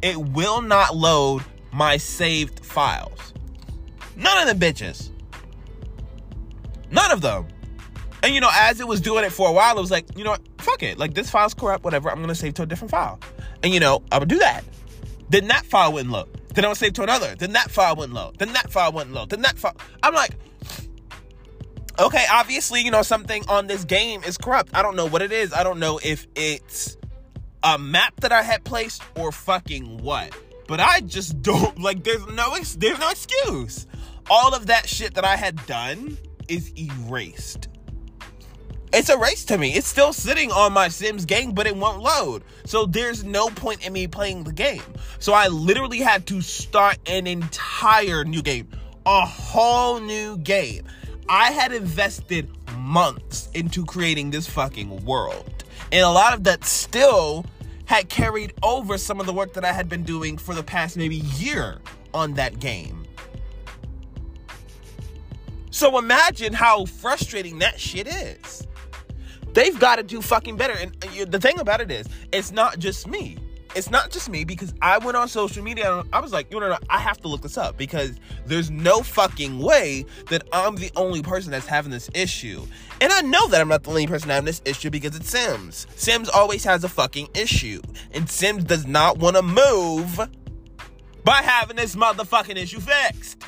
It 0.00 0.16
will 0.16 0.62
not 0.62 0.96
load 0.96 1.44
my 1.72 1.96
saved 1.98 2.64
files. 2.64 3.32
None 4.16 4.48
of 4.48 4.58
the 4.58 4.66
bitches. 4.66 5.11
None 6.92 7.10
of 7.10 7.20
them. 7.20 7.48
And 8.22 8.34
you 8.34 8.40
know, 8.40 8.50
as 8.52 8.78
it 8.78 8.86
was 8.86 9.00
doing 9.00 9.24
it 9.24 9.32
for 9.32 9.48
a 9.48 9.52
while, 9.52 9.76
it 9.76 9.80
was 9.80 9.90
like, 9.90 10.16
you 10.16 10.22
know 10.22 10.30
what, 10.30 10.42
fuck 10.58 10.82
it. 10.82 10.98
Like 10.98 11.14
this 11.14 11.28
file's 11.28 11.54
corrupt, 11.54 11.82
whatever. 11.82 12.10
I'm 12.10 12.20
gonna 12.20 12.34
save 12.34 12.54
to 12.54 12.62
a 12.62 12.66
different 12.66 12.92
file. 12.92 13.18
And 13.64 13.74
you 13.74 13.80
know, 13.80 14.02
I 14.12 14.18
would 14.18 14.28
do 14.28 14.38
that. 14.38 14.62
Then 15.28 15.48
that 15.48 15.66
file 15.66 15.92
wouldn't 15.92 16.12
load. 16.12 16.28
Then 16.54 16.64
I 16.64 16.68
would 16.68 16.76
save 16.76 16.92
to 16.94 17.02
another. 17.02 17.34
Then 17.34 17.52
that 17.52 17.70
file 17.70 17.96
wouldn't 17.96 18.14
load. 18.14 18.38
Then 18.38 18.52
that 18.52 18.70
file 18.70 18.92
wouldn't 18.92 19.14
load. 19.14 19.30
Then 19.30 19.42
that 19.42 19.58
file. 19.58 19.76
I'm 20.02 20.14
like, 20.14 20.36
okay, 21.98 22.26
obviously, 22.30 22.82
you 22.82 22.90
know, 22.90 23.02
something 23.02 23.42
on 23.48 23.66
this 23.66 23.84
game 23.84 24.22
is 24.24 24.36
corrupt. 24.36 24.70
I 24.74 24.82
don't 24.82 24.94
know 24.94 25.06
what 25.06 25.22
it 25.22 25.32
is. 25.32 25.52
I 25.52 25.64
don't 25.64 25.78
know 25.78 25.98
if 26.02 26.26
it's 26.34 26.96
a 27.62 27.78
map 27.78 28.20
that 28.20 28.32
I 28.32 28.42
had 28.42 28.64
placed 28.64 29.02
or 29.16 29.32
fucking 29.32 30.02
what. 30.02 30.36
But 30.68 30.80
I 30.80 31.00
just 31.00 31.42
don't 31.42 31.80
like. 31.80 32.04
There's 32.04 32.26
no 32.28 32.54
there's 32.76 32.98
no 32.98 33.10
excuse. 33.10 33.86
All 34.30 34.54
of 34.54 34.66
that 34.66 34.88
shit 34.88 35.14
that 35.14 35.24
I 35.24 35.36
had 35.36 35.66
done 35.66 36.16
is 36.48 36.72
erased. 36.76 37.68
It's 38.92 39.08
erased 39.08 39.48
to 39.48 39.56
me. 39.56 39.74
It's 39.74 39.88
still 39.88 40.12
sitting 40.12 40.52
on 40.52 40.74
my 40.74 40.88
Sims 40.88 41.24
game, 41.24 41.52
but 41.52 41.66
it 41.66 41.74
won't 41.74 42.02
load. 42.02 42.44
So 42.66 42.84
there's 42.84 43.24
no 43.24 43.48
point 43.48 43.86
in 43.86 43.92
me 43.92 44.06
playing 44.06 44.44
the 44.44 44.52
game. 44.52 44.82
So 45.18 45.32
I 45.32 45.48
literally 45.48 45.98
had 45.98 46.26
to 46.26 46.42
start 46.42 46.98
an 47.08 47.26
entire 47.26 48.22
new 48.24 48.42
game, 48.42 48.68
a 49.06 49.24
whole 49.24 49.98
new 49.98 50.36
game. 50.36 50.84
I 51.26 51.52
had 51.52 51.72
invested 51.72 52.50
months 52.76 53.48
into 53.54 53.86
creating 53.86 54.30
this 54.30 54.46
fucking 54.46 55.06
world. 55.06 55.64
And 55.90 56.02
a 56.02 56.10
lot 56.10 56.34
of 56.34 56.44
that 56.44 56.64
still 56.64 57.46
had 57.86 58.10
carried 58.10 58.52
over 58.62 58.98
some 58.98 59.20
of 59.20 59.26
the 59.26 59.32
work 59.32 59.54
that 59.54 59.64
I 59.64 59.72
had 59.72 59.88
been 59.88 60.02
doing 60.02 60.36
for 60.36 60.54
the 60.54 60.62
past 60.62 60.98
maybe 60.98 61.16
year 61.16 61.78
on 62.12 62.34
that 62.34 62.60
game. 62.60 63.01
So 65.72 65.98
imagine 65.98 66.52
how 66.52 66.84
frustrating 66.84 67.58
that 67.60 67.80
shit 67.80 68.06
is. 68.06 68.68
They've 69.54 69.78
got 69.80 69.96
to 69.96 70.02
do 70.02 70.20
fucking 70.20 70.56
better. 70.56 70.74
And 70.74 70.94
the 71.32 71.40
thing 71.40 71.58
about 71.58 71.80
it 71.80 71.90
is, 71.90 72.06
it's 72.30 72.52
not 72.52 72.78
just 72.78 73.08
me. 73.08 73.38
It's 73.74 73.90
not 73.90 74.10
just 74.10 74.28
me 74.28 74.44
because 74.44 74.74
I 74.82 74.98
went 74.98 75.16
on 75.16 75.28
social 75.28 75.64
media 75.64 75.90
and 75.90 76.08
I 76.12 76.20
was 76.20 76.30
like, 76.30 76.52
you 76.52 76.60
know, 76.60 76.76
I 76.90 76.98
have 76.98 77.16
to 77.22 77.28
look 77.28 77.40
this 77.40 77.56
up 77.56 77.78
because 77.78 78.12
there's 78.44 78.70
no 78.70 79.02
fucking 79.02 79.60
way 79.60 80.04
that 80.28 80.46
I'm 80.52 80.76
the 80.76 80.90
only 80.94 81.22
person 81.22 81.50
that's 81.50 81.66
having 81.66 81.90
this 81.90 82.10
issue. 82.14 82.66
And 83.00 83.10
I 83.10 83.22
know 83.22 83.48
that 83.48 83.58
I'm 83.58 83.68
not 83.68 83.82
the 83.82 83.90
only 83.90 84.06
person 84.06 84.28
having 84.28 84.44
this 84.44 84.60
issue 84.66 84.90
because 84.90 85.16
it's 85.16 85.30
Sims. 85.30 85.86
Sims 85.96 86.28
always 86.28 86.64
has 86.64 86.84
a 86.84 86.88
fucking 86.88 87.30
issue. 87.34 87.80
And 88.12 88.28
Sims 88.28 88.64
does 88.64 88.86
not 88.86 89.16
want 89.16 89.36
to 89.36 89.42
move 89.42 90.20
by 91.24 91.36
having 91.36 91.76
this 91.76 91.96
motherfucking 91.96 92.56
issue 92.56 92.80
fixed 92.80 93.42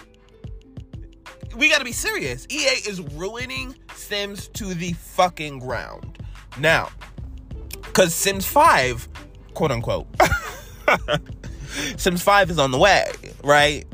we 1.56 1.68
gotta 1.68 1.84
be 1.84 1.92
serious. 1.92 2.46
EA 2.50 2.88
is 2.88 3.00
ruining 3.00 3.74
Sims 3.94 4.48
to 4.48 4.74
the 4.74 4.92
fucking 4.94 5.60
ground. 5.60 6.18
Now, 6.58 6.90
because 7.82 8.14
Sims 8.14 8.46
5, 8.46 9.08
quote 9.54 9.70
unquote, 9.70 10.06
Sims 11.96 12.22
5 12.22 12.50
is 12.50 12.58
on 12.58 12.70
the 12.70 12.78
way, 12.78 13.10
right? 13.42 13.84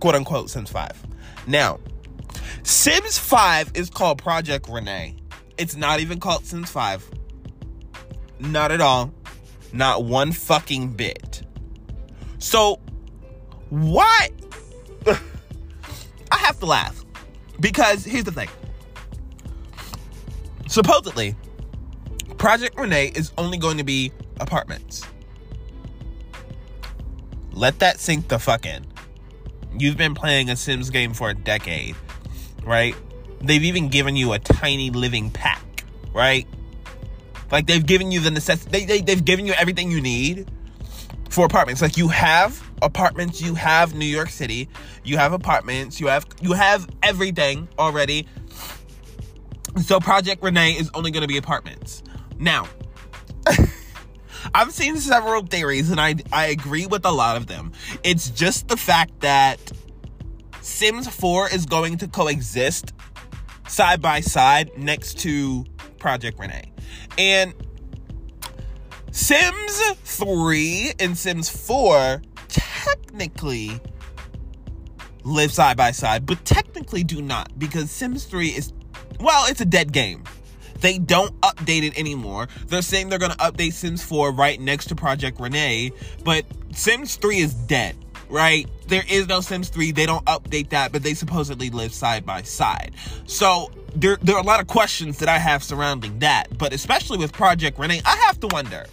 Quote 0.00 0.14
unquote, 0.14 0.50
Sims 0.50 0.70
5. 0.70 0.90
Now, 1.46 1.80
Sims 2.62 3.18
5 3.18 3.72
is 3.74 3.90
called 3.90 4.18
Project 4.18 4.68
Rene. 4.68 5.16
It's 5.56 5.76
not 5.76 6.00
even 6.00 6.20
called 6.20 6.44
Sims 6.44 6.70
5. 6.70 7.10
Not 8.40 8.70
at 8.70 8.80
all. 8.80 9.12
Not 9.72 10.04
one 10.04 10.32
fucking 10.32 10.92
bit. 10.92 11.42
So, 12.38 12.80
what? 13.70 14.30
I 16.30 16.36
have 16.36 16.58
to 16.60 16.66
laugh 16.66 17.04
because 17.60 18.04
here's 18.04 18.24
the 18.24 18.32
thing. 18.32 18.48
Supposedly, 20.68 21.34
Project 22.36 22.78
Rene 22.78 23.08
is 23.08 23.32
only 23.38 23.58
going 23.58 23.78
to 23.78 23.84
be 23.84 24.12
apartments. 24.40 25.04
Let 27.52 27.78
that 27.80 27.98
sink 27.98 28.28
the 28.28 28.38
fuck 28.38 28.66
in. 28.66 28.86
You've 29.76 29.96
been 29.96 30.14
playing 30.14 30.50
a 30.50 30.56
Sims 30.56 30.90
game 30.90 31.12
for 31.14 31.30
a 31.30 31.34
decade, 31.34 31.96
right? 32.64 32.94
They've 33.40 33.64
even 33.64 33.88
given 33.88 34.14
you 34.16 34.32
a 34.32 34.38
tiny 34.38 34.90
living 34.90 35.30
pack, 35.30 35.84
right? 36.12 36.46
Like 37.50 37.66
they've 37.66 37.84
given 37.84 38.12
you 38.12 38.20
the 38.20 38.30
necessity, 38.30 38.70
they, 38.70 38.84
they, 38.84 39.00
they've 39.00 39.24
given 39.24 39.46
you 39.46 39.54
everything 39.54 39.90
you 39.90 40.00
need 40.00 40.50
for 41.28 41.44
apartments. 41.44 41.82
Like 41.82 41.96
you 41.96 42.08
have 42.08 42.62
apartments, 42.82 43.40
you 43.40 43.54
have 43.54 43.94
New 43.94 44.06
York 44.06 44.30
City, 44.30 44.68
you 45.04 45.16
have 45.18 45.32
apartments, 45.32 46.00
you 46.00 46.06
have 46.08 46.26
you 46.40 46.52
have 46.52 46.88
everything 47.02 47.68
already. 47.78 48.26
So 49.82 50.00
Project 50.00 50.42
Rene 50.42 50.72
is 50.72 50.90
only 50.94 51.10
going 51.10 51.22
to 51.22 51.28
be 51.28 51.36
apartments. 51.36 52.02
Now, 52.38 52.68
I've 54.54 54.72
seen 54.72 54.96
several 54.96 55.42
theories 55.42 55.90
and 55.90 56.00
I 56.00 56.16
I 56.32 56.46
agree 56.46 56.86
with 56.86 57.04
a 57.04 57.12
lot 57.12 57.36
of 57.36 57.46
them. 57.46 57.72
It's 58.02 58.30
just 58.30 58.68
the 58.68 58.76
fact 58.76 59.20
that 59.20 59.58
Sims 60.60 61.08
4 61.08 61.48
is 61.50 61.66
going 61.66 61.98
to 61.98 62.08
coexist 62.08 62.92
side 63.68 64.00
by 64.00 64.20
side 64.20 64.70
next 64.76 65.18
to 65.20 65.64
Project 65.98 66.38
Rene. 66.38 66.72
And 67.16 67.54
Sims 69.20 69.82
3 70.04 70.92
and 71.00 71.18
Sims 71.18 71.50
4 71.50 72.22
technically 72.46 73.80
live 75.24 75.52
side 75.52 75.76
by 75.76 75.90
side, 75.90 76.24
but 76.24 76.42
technically 76.44 77.02
do 77.02 77.20
not 77.20 77.58
because 77.58 77.90
Sims 77.90 78.24
3 78.24 78.46
is, 78.50 78.72
well, 79.18 79.46
it's 79.48 79.60
a 79.60 79.64
dead 79.64 79.92
game. 79.92 80.22
They 80.80 80.98
don't 80.98 81.38
update 81.40 81.82
it 81.82 81.98
anymore. 81.98 82.46
They're 82.68 82.80
saying 82.80 83.08
they're 83.08 83.18
going 83.18 83.32
to 83.32 83.38
update 83.38 83.72
Sims 83.72 84.04
4 84.04 84.30
right 84.30 84.58
next 84.60 84.86
to 84.86 84.94
Project 84.94 85.40
Rene, 85.40 85.90
but 86.24 86.46
Sims 86.72 87.16
3 87.16 87.38
is 87.38 87.54
dead, 87.54 87.96
right? 88.30 88.70
There 88.86 89.04
is 89.10 89.26
no 89.26 89.40
Sims 89.40 89.68
3. 89.68 89.90
They 89.90 90.06
don't 90.06 90.24
update 90.26 90.70
that, 90.70 90.92
but 90.92 91.02
they 91.02 91.12
supposedly 91.12 91.70
live 91.70 91.92
side 91.92 92.24
by 92.24 92.42
side. 92.42 92.94
So 93.26 93.72
there, 93.96 94.16
there 94.22 94.36
are 94.36 94.40
a 94.40 94.46
lot 94.46 94.60
of 94.60 94.68
questions 94.68 95.18
that 95.18 95.28
I 95.28 95.38
have 95.38 95.64
surrounding 95.64 96.20
that, 96.20 96.56
but 96.56 96.72
especially 96.72 97.18
with 97.18 97.32
Project 97.32 97.80
Rene, 97.80 98.00
I 98.06 98.16
have 98.26 98.38
to 98.40 98.46
wonder. 98.46 98.86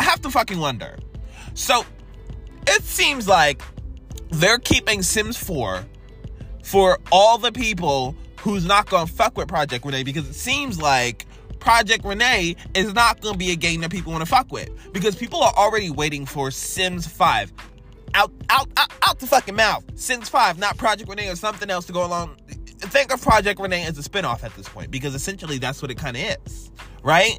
I 0.00 0.02
have 0.02 0.22
to 0.22 0.30
fucking 0.30 0.58
wonder. 0.58 0.96
So 1.52 1.84
it 2.66 2.82
seems 2.84 3.28
like 3.28 3.60
they're 4.30 4.58
keeping 4.58 5.02
Sims 5.02 5.36
4 5.36 5.84
for 6.62 6.98
all 7.12 7.36
the 7.36 7.52
people 7.52 8.16
who's 8.38 8.64
not 8.64 8.88
gonna 8.88 9.06
fuck 9.06 9.36
with 9.36 9.46
Project 9.46 9.84
Rene 9.84 10.02
because 10.02 10.26
it 10.26 10.32
seems 10.32 10.80
like 10.80 11.26
Project 11.58 12.06
Rene 12.06 12.56
is 12.74 12.94
not 12.94 13.20
gonna 13.20 13.36
be 13.36 13.50
a 13.50 13.56
game 13.56 13.82
that 13.82 13.90
people 13.90 14.10
wanna 14.10 14.24
fuck 14.24 14.50
with 14.50 14.70
because 14.94 15.16
people 15.16 15.42
are 15.42 15.52
already 15.52 15.90
waiting 15.90 16.24
for 16.24 16.50
Sims 16.50 17.06
5. 17.06 17.52
Out, 18.14 18.32
out, 18.48 18.70
out, 18.78 18.90
out 19.02 19.18
the 19.18 19.26
fucking 19.26 19.54
mouth. 19.54 19.84
Sims 19.96 20.30
5, 20.30 20.58
not 20.58 20.78
Project 20.78 21.10
Rene 21.10 21.28
or 21.28 21.36
something 21.36 21.68
else 21.68 21.84
to 21.84 21.92
go 21.92 22.06
along. 22.06 22.36
Think 22.78 23.12
of 23.12 23.20
Project 23.20 23.60
Rene 23.60 23.84
as 23.84 23.98
a 23.98 24.02
spinoff 24.02 24.44
at 24.44 24.56
this 24.56 24.66
point 24.66 24.90
because 24.90 25.14
essentially 25.14 25.58
that's 25.58 25.82
what 25.82 25.90
it 25.90 25.98
kind 25.98 26.16
of 26.16 26.22
is, 26.22 26.70
right? 27.02 27.38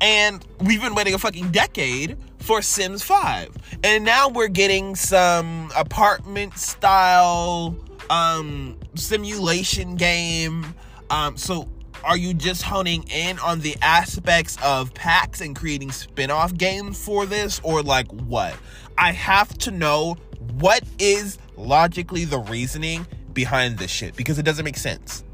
And 0.00 0.44
we've 0.60 0.80
been 0.80 0.94
waiting 0.94 1.14
a 1.14 1.18
fucking 1.18 1.50
decade 1.50 2.16
for 2.38 2.62
Sims 2.62 3.02
5. 3.02 3.78
And 3.84 4.04
now 4.04 4.28
we're 4.28 4.48
getting 4.48 4.96
some 4.96 5.70
apartment 5.76 6.58
style 6.58 7.76
um 8.08 8.76
simulation 8.94 9.94
game. 9.94 10.74
Um 11.10 11.36
so 11.36 11.68
are 12.02 12.16
you 12.16 12.32
just 12.32 12.62
honing 12.62 13.04
in 13.10 13.38
on 13.40 13.60
the 13.60 13.76
aspects 13.82 14.56
of 14.64 14.92
packs 14.94 15.42
and 15.42 15.54
creating 15.54 15.92
spin-off 15.92 16.54
games 16.54 17.02
for 17.02 17.26
this 17.26 17.60
or 17.62 17.82
like 17.82 18.10
what? 18.10 18.56
I 18.96 19.12
have 19.12 19.56
to 19.58 19.70
know 19.70 20.16
what 20.54 20.82
is 20.98 21.38
logically 21.56 22.24
the 22.24 22.38
reasoning 22.38 23.06
behind 23.34 23.78
this 23.78 23.90
shit 23.90 24.16
because 24.16 24.38
it 24.38 24.44
doesn't 24.44 24.64
make 24.64 24.78
sense. 24.78 25.24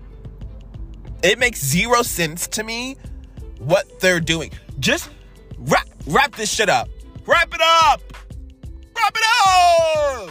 It 1.22 1.38
makes 1.38 1.64
zero 1.64 2.02
sense 2.02 2.46
to 2.48 2.64
me 2.64 2.96
what 3.58 4.00
they're 4.00 4.20
doing. 4.20 4.50
Just 4.78 5.10
wrap 5.58 5.88
wrap 6.06 6.34
this 6.34 6.50
shit 6.52 6.68
up. 6.68 6.88
Wrap 7.26 7.52
it 7.52 7.60
up. 7.60 8.00
Wrap 8.96 9.16
it 9.16 9.24
up. 9.46 10.30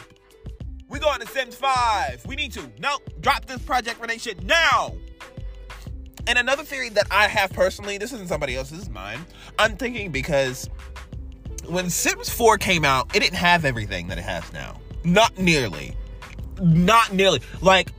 We 0.88 1.00
going 1.00 1.20
to 1.20 1.28
Sims 1.28 1.56
5. 1.56 2.26
We 2.26 2.36
need 2.36 2.54
to. 2.54 2.72
No, 2.80 3.00
drop 3.20 3.46
this 3.46 3.62
Project 3.62 4.00
Rene 4.00 4.18
shit 4.18 4.44
now. 4.44 4.94
And 6.28 6.40
another 6.40 6.64
theory 6.64 6.90
that 6.90 7.08
I 7.12 7.28
have 7.28 7.52
personally, 7.52 7.98
this 7.98 8.14
isn't 8.14 8.28
somebody 8.28 8.56
else's, 8.56 8.80
this 8.80 8.88
is 8.88 8.90
mine. 8.90 9.20
I'm 9.60 9.78
thinking 9.78 10.12
because 10.12 10.70
when 11.68 11.90
Sims 11.90 12.30
4 12.30 12.58
came 12.58 12.86
out, 12.86 13.16
it 13.16 13.20
didn't 13.20 13.38
have 13.38 13.66
everything 13.66 14.08
that 14.08 14.18
it 14.18 14.24
has 14.24 14.52
now. 14.54 14.80
Not 15.04 15.38
nearly. 15.38 15.96
Not 16.62 17.14
nearly. 17.14 17.42
Like, 17.62 17.92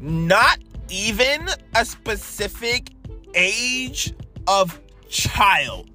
not 0.00 0.58
even 0.90 1.48
a 1.74 1.84
specific 1.84 2.90
age 3.34 4.12
of 4.46 4.80
child. 5.08 5.88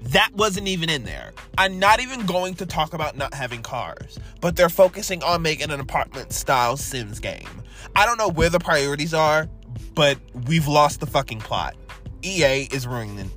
That 0.00 0.30
wasn't 0.34 0.68
even 0.68 0.88
in 0.88 1.04
there. 1.04 1.32
I'm 1.56 1.78
not 1.78 2.00
even 2.00 2.24
going 2.24 2.54
to 2.54 2.66
talk 2.66 2.94
about 2.94 3.16
not 3.16 3.34
having 3.34 3.62
cars, 3.62 4.18
but 4.40 4.56
they're 4.56 4.68
focusing 4.68 5.22
on 5.22 5.42
making 5.42 5.70
an 5.70 5.80
apartment 5.80 6.32
style 6.32 6.76
Sims 6.76 7.18
game. 7.18 7.48
I 7.96 8.06
don't 8.06 8.18
know 8.18 8.28
where 8.28 8.48
the 8.48 8.60
priorities 8.60 9.12
are, 9.12 9.48
but 9.94 10.18
we've 10.46 10.68
lost 10.68 11.00
the 11.00 11.06
fucking 11.06 11.40
plot. 11.40 11.74
EA 12.22 12.68
is 12.72 12.86
ruining 12.86 13.30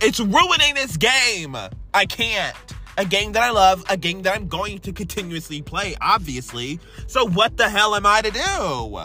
it's 0.00 0.20
ruining 0.20 0.74
this 0.74 0.96
game. 0.96 1.56
I 1.94 2.06
can't. 2.06 2.56
A 2.98 3.04
game 3.04 3.32
that 3.32 3.42
I 3.42 3.50
love, 3.50 3.84
a 3.90 3.96
game 3.96 4.22
that 4.22 4.34
I'm 4.34 4.48
going 4.48 4.78
to 4.80 4.92
continuously 4.92 5.60
play, 5.62 5.96
obviously. 6.00 6.80
So 7.06 7.26
what 7.26 7.56
the 7.56 7.68
hell 7.68 7.94
am 7.94 8.06
I 8.06 8.22
to 8.22 8.30
do? 8.30 8.98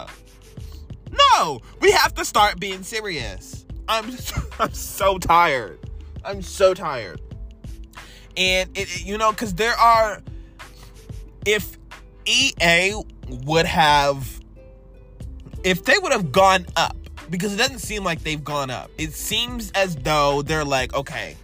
No, 1.14 1.60
we 1.80 1.92
have 1.92 2.14
to 2.14 2.24
start 2.24 2.58
being 2.58 2.82
serious. 2.82 3.61
I'm 3.88 4.16
I'm 4.58 4.72
so 4.72 5.18
tired. 5.18 5.78
I'm 6.24 6.42
so 6.42 6.74
tired. 6.74 7.20
And 8.36 8.70
it, 8.76 8.88
it 8.88 9.04
you 9.04 9.18
know, 9.18 9.30
because 9.30 9.54
there 9.54 9.74
are, 9.74 10.22
if 11.44 11.78
EA 12.26 12.94
would 13.44 13.66
have, 13.66 14.40
if 15.64 15.84
they 15.84 15.98
would 15.98 16.12
have 16.12 16.32
gone 16.32 16.66
up, 16.76 16.96
because 17.30 17.54
it 17.54 17.56
doesn't 17.56 17.80
seem 17.80 18.04
like 18.04 18.22
they've 18.22 18.42
gone 18.42 18.70
up. 18.70 18.90
It 18.98 19.12
seems 19.12 19.70
as 19.72 19.96
though 19.96 20.42
they're 20.42 20.64
like, 20.64 20.94
okay, 20.94 21.36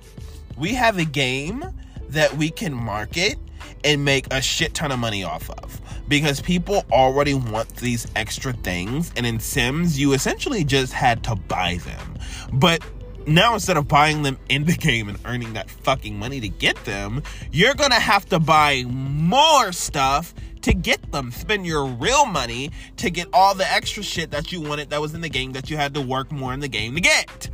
we 0.56 0.74
have 0.74 0.98
a 0.98 1.04
game 1.04 1.64
that 2.10 2.36
we 2.36 2.50
can 2.50 2.74
market 2.74 3.36
and 3.84 4.04
make 4.04 4.26
a 4.32 4.40
shit 4.40 4.74
ton 4.74 4.92
of 4.92 4.98
money 4.98 5.24
off 5.24 5.50
of 5.50 5.80
because 6.08 6.40
people 6.40 6.84
already 6.90 7.34
want 7.34 7.68
these 7.76 8.06
extra 8.16 8.52
things 8.52 9.12
and 9.16 9.26
in 9.26 9.38
sims 9.38 9.98
you 10.00 10.12
essentially 10.12 10.64
just 10.64 10.92
had 10.92 11.22
to 11.22 11.34
buy 11.34 11.78
them 11.84 12.18
but 12.52 12.82
now 13.28 13.54
instead 13.54 13.76
of 13.76 13.86
buying 13.86 14.22
them 14.22 14.38
in 14.48 14.64
the 14.64 14.72
game 14.76 15.08
and 15.08 15.18
earning 15.24 15.52
that 15.52 15.70
fucking 15.70 16.18
money 16.18 16.40
to 16.40 16.48
get 16.48 16.76
them, 16.84 17.22
you're 17.52 17.74
gonna 17.74 17.94
have 18.00 18.26
to 18.26 18.38
buy 18.38 18.84
more 18.88 19.70
stuff 19.72 20.34
to 20.62 20.74
get 20.74 21.12
them. 21.12 21.30
Spend 21.30 21.66
your 21.66 21.86
real 21.86 22.26
money 22.26 22.70
to 22.96 23.10
get 23.10 23.28
all 23.32 23.54
the 23.54 23.70
extra 23.70 24.02
shit 24.02 24.30
that 24.30 24.50
you 24.50 24.60
wanted 24.60 24.90
that 24.90 25.00
was 25.00 25.14
in 25.14 25.20
the 25.20 25.28
game 25.28 25.52
that 25.52 25.70
you 25.70 25.76
had 25.76 25.94
to 25.94 26.00
work 26.00 26.32
more 26.32 26.52
in 26.52 26.60
the 26.60 26.68
game 26.68 26.94
to 26.94 27.00
get. 27.00 27.50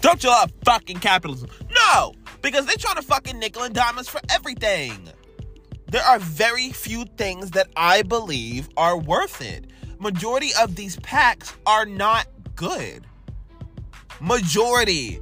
Don't 0.00 0.22
you 0.24 0.30
love 0.30 0.52
fucking 0.64 0.98
capitalism? 0.98 1.48
No! 1.70 2.14
Because 2.40 2.66
they're 2.66 2.76
trying 2.76 2.96
to 2.96 3.02
fucking 3.02 3.38
nickel 3.38 3.62
and 3.62 3.74
diamonds 3.74 4.08
for 4.08 4.20
everything. 4.30 5.08
There 5.92 6.02
are 6.02 6.18
very 6.18 6.70
few 6.70 7.04
things 7.04 7.50
that 7.50 7.68
I 7.76 8.00
believe 8.00 8.70
are 8.78 8.96
worth 8.96 9.42
it. 9.42 9.66
Majority 9.98 10.48
of 10.58 10.74
these 10.74 10.96
packs 11.00 11.52
are 11.66 11.84
not 11.84 12.26
good. 12.56 13.06
Majority. 14.18 15.20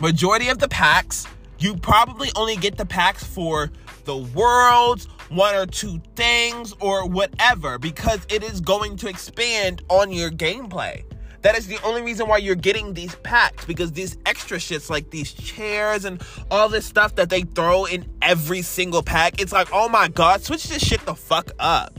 Majority 0.00 0.48
of 0.48 0.60
the 0.60 0.68
packs, 0.68 1.26
you 1.58 1.76
probably 1.76 2.30
only 2.36 2.56
get 2.56 2.78
the 2.78 2.86
packs 2.86 3.22
for 3.22 3.70
the 4.06 4.16
worlds, 4.16 5.04
one 5.28 5.54
or 5.54 5.66
two 5.66 6.00
things, 6.16 6.72
or 6.80 7.06
whatever, 7.06 7.78
because 7.78 8.26
it 8.30 8.42
is 8.42 8.62
going 8.62 8.96
to 8.96 9.08
expand 9.08 9.82
on 9.90 10.10
your 10.10 10.30
gameplay. 10.30 11.04
That 11.42 11.56
is 11.56 11.66
the 11.66 11.80
only 11.82 12.02
reason 12.02 12.28
why 12.28 12.38
you're 12.38 12.54
getting 12.54 12.94
these 12.94 13.14
packs 13.16 13.64
because 13.64 13.92
these 13.92 14.16
extra 14.26 14.58
shits 14.58 14.88
like 14.88 15.10
these 15.10 15.32
chairs 15.32 16.04
and 16.04 16.22
all 16.50 16.68
this 16.68 16.86
stuff 16.86 17.16
that 17.16 17.30
they 17.30 17.42
throw 17.42 17.84
in 17.84 18.08
every 18.22 18.62
single 18.62 19.02
pack, 19.02 19.40
it's 19.40 19.52
like, 19.52 19.68
oh 19.72 19.88
my 19.88 20.08
god, 20.08 20.42
switch 20.42 20.68
this 20.68 20.82
shit 20.82 21.04
the 21.04 21.14
fuck 21.14 21.50
up. 21.58 21.98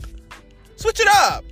Switch 0.76 0.98
it 0.98 1.08
up. 1.08 1.44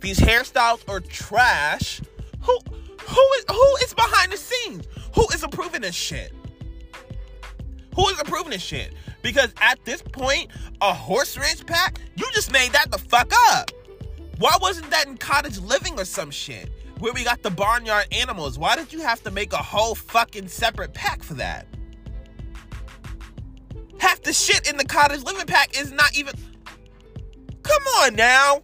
These 0.00 0.18
hairstyles 0.18 0.88
are 0.88 1.00
trash. 1.00 2.00
Who 2.42 2.58
who 3.02 3.28
is 3.36 3.44
who 3.50 3.76
is 3.82 3.94
behind 3.94 4.32
the 4.32 4.36
scenes? 4.36 4.86
Who 5.14 5.26
is 5.34 5.42
approving 5.42 5.82
this 5.82 5.94
shit? 5.94 6.32
Who 7.94 8.08
is 8.08 8.20
approving 8.20 8.50
this 8.50 8.62
shit? 8.62 8.94
Because 9.22 9.52
at 9.60 9.84
this 9.84 10.02
point, 10.02 10.50
a 10.80 10.94
horse 10.94 11.36
ranch 11.36 11.66
pack, 11.66 12.00
you 12.16 12.26
just 12.32 12.52
made 12.52 12.72
that 12.72 12.90
the 12.90 12.98
fuck 12.98 13.32
up. 13.50 13.70
Why 14.38 14.56
wasn't 14.60 14.90
that 14.90 15.08
in 15.08 15.16
cottage 15.16 15.58
living 15.58 15.98
or 15.98 16.04
some 16.04 16.30
shit? 16.30 16.70
Where 17.00 17.12
we 17.12 17.24
got 17.24 17.42
the 17.42 17.50
barnyard 17.50 18.06
animals. 18.12 18.58
Why 18.58 18.76
did 18.76 18.92
you 18.92 19.00
have 19.00 19.22
to 19.24 19.30
make 19.30 19.52
a 19.52 19.56
whole 19.56 19.94
fucking 19.94 20.48
separate 20.48 20.94
pack 20.94 21.22
for 21.22 21.34
that? 21.34 21.66
Half 23.98 24.22
the 24.22 24.32
shit 24.32 24.68
in 24.68 24.76
the 24.76 24.84
cottage 24.84 25.24
living 25.24 25.46
pack 25.46 25.78
is 25.78 25.90
not 25.90 26.16
even. 26.16 26.34
Come 27.62 27.82
on 27.98 28.14
now. 28.14 28.60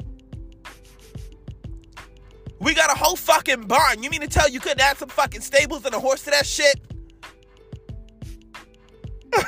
We 2.60 2.72
got 2.72 2.90
a 2.90 2.98
whole 2.98 3.16
fucking 3.16 3.62
barn. 3.62 4.02
You 4.02 4.10
mean 4.10 4.20
to 4.20 4.28
tell 4.28 4.48
you 4.48 4.60
couldn't 4.60 4.80
add 4.80 4.96
some 4.96 5.08
fucking 5.08 5.40
stables 5.42 5.84
and 5.84 5.94
a 5.94 6.00
horse 6.00 6.22
to 6.24 6.30
that 6.30 6.46
shit? 6.46 6.80
and 9.34 9.42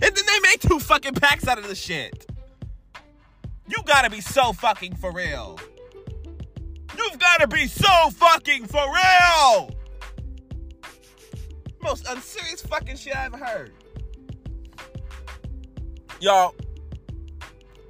then 0.00 0.26
they 0.26 0.40
made 0.40 0.60
two 0.60 0.80
fucking 0.80 1.14
packs 1.14 1.46
out 1.46 1.58
of 1.58 1.68
the 1.68 1.74
shit. 1.74 2.27
You 3.68 3.82
gotta 3.84 4.08
be 4.08 4.20
so 4.22 4.52
fucking 4.54 4.96
for 4.96 5.12
real. 5.12 5.58
You've 6.96 7.18
gotta 7.18 7.46
be 7.46 7.66
so 7.66 8.10
fucking 8.10 8.66
for 8.66 8.82
real. 8.82 9.70
most 11.82 12.08
unserious 12.08 12.62
fucking 12.62 12.96
shit 12.96 13.14
I 13.14 13.26
ever 13.26 13.36
heard. 13.36 13.72
Y'all, 16.20 16.54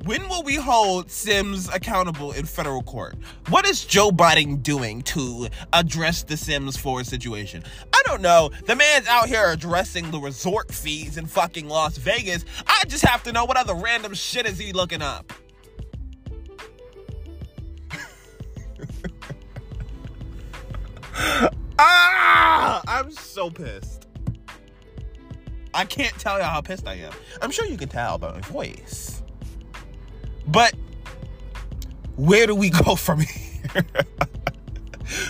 when 0.05 0.29
will 0.29 0.43
we 0.43 0.57
hold 0.57 1.11
Sims 1.11 1.69
accountable 1.69 2.33
in 2.33 2.45
federal 2.45 2.83
court? 2.83 3.17
What 3.49 3.67
is 3.67 3.85
Joe 3.85 4.11
Biden 4.11 4.62
doing 4.62 5.03
to 5.03 5.49
address 5.73 6.23
the 6.23 6.37
Sims 6.37 6.77
4 6.77 7.05
situation? 7.05 7.62
I 7.93 8.03
don't 8.05 8.21
know. 8.21 8.51
The 8.67 8.77
man's 8.77 9.07
out 9.07 9.29
here 9.29 9.51
addressing 9.51 10.11
the 10.11 10.19
resort 10.19 10.73
fees 10.73 11.17
in 11.17 11.27
fucking 11.27 11.69
Las 11.69 11.97
Vegas. 11.99 12.45
I 12.67 12.85
just 12.88 13.05
have 13.05 13.23
to 13.25 13.33
know 13.33 13.45
what 13.45 13.57
other 13.57 13.75
random 13.75 14.14
shit 14.14 14.47
is 14.47 14.59
he 14.59 14.73
looking 14.73 15.03
up. 15.03 15.33
ah! 21.78 22.83
I'm 22.87 23.11
so 23.11 23.50
pissed. 23.50 24.07
I 25.74 25.85
can't 25.85 26.16
tell 26.18 26.38
you 26.38 26.44
how 26.44 26.61
pissed 26.61 26.87
I 26.87 26.94
am. 26.94 27.12
I'm 27.42 27.50
sure 27.50 27.66
you 27.66 27.76
can 27.76 27.88
tell 27.88 28.18
by 28.18 28.33
my 28.33 28.40
voice. 28.40 29.22
But 30.46 30.74
where 32.16 32.46
do 32.46 32.54
we 32.54 32.70
go 32.85 32.94
from 32.94 33.20
here? 33.20 33.85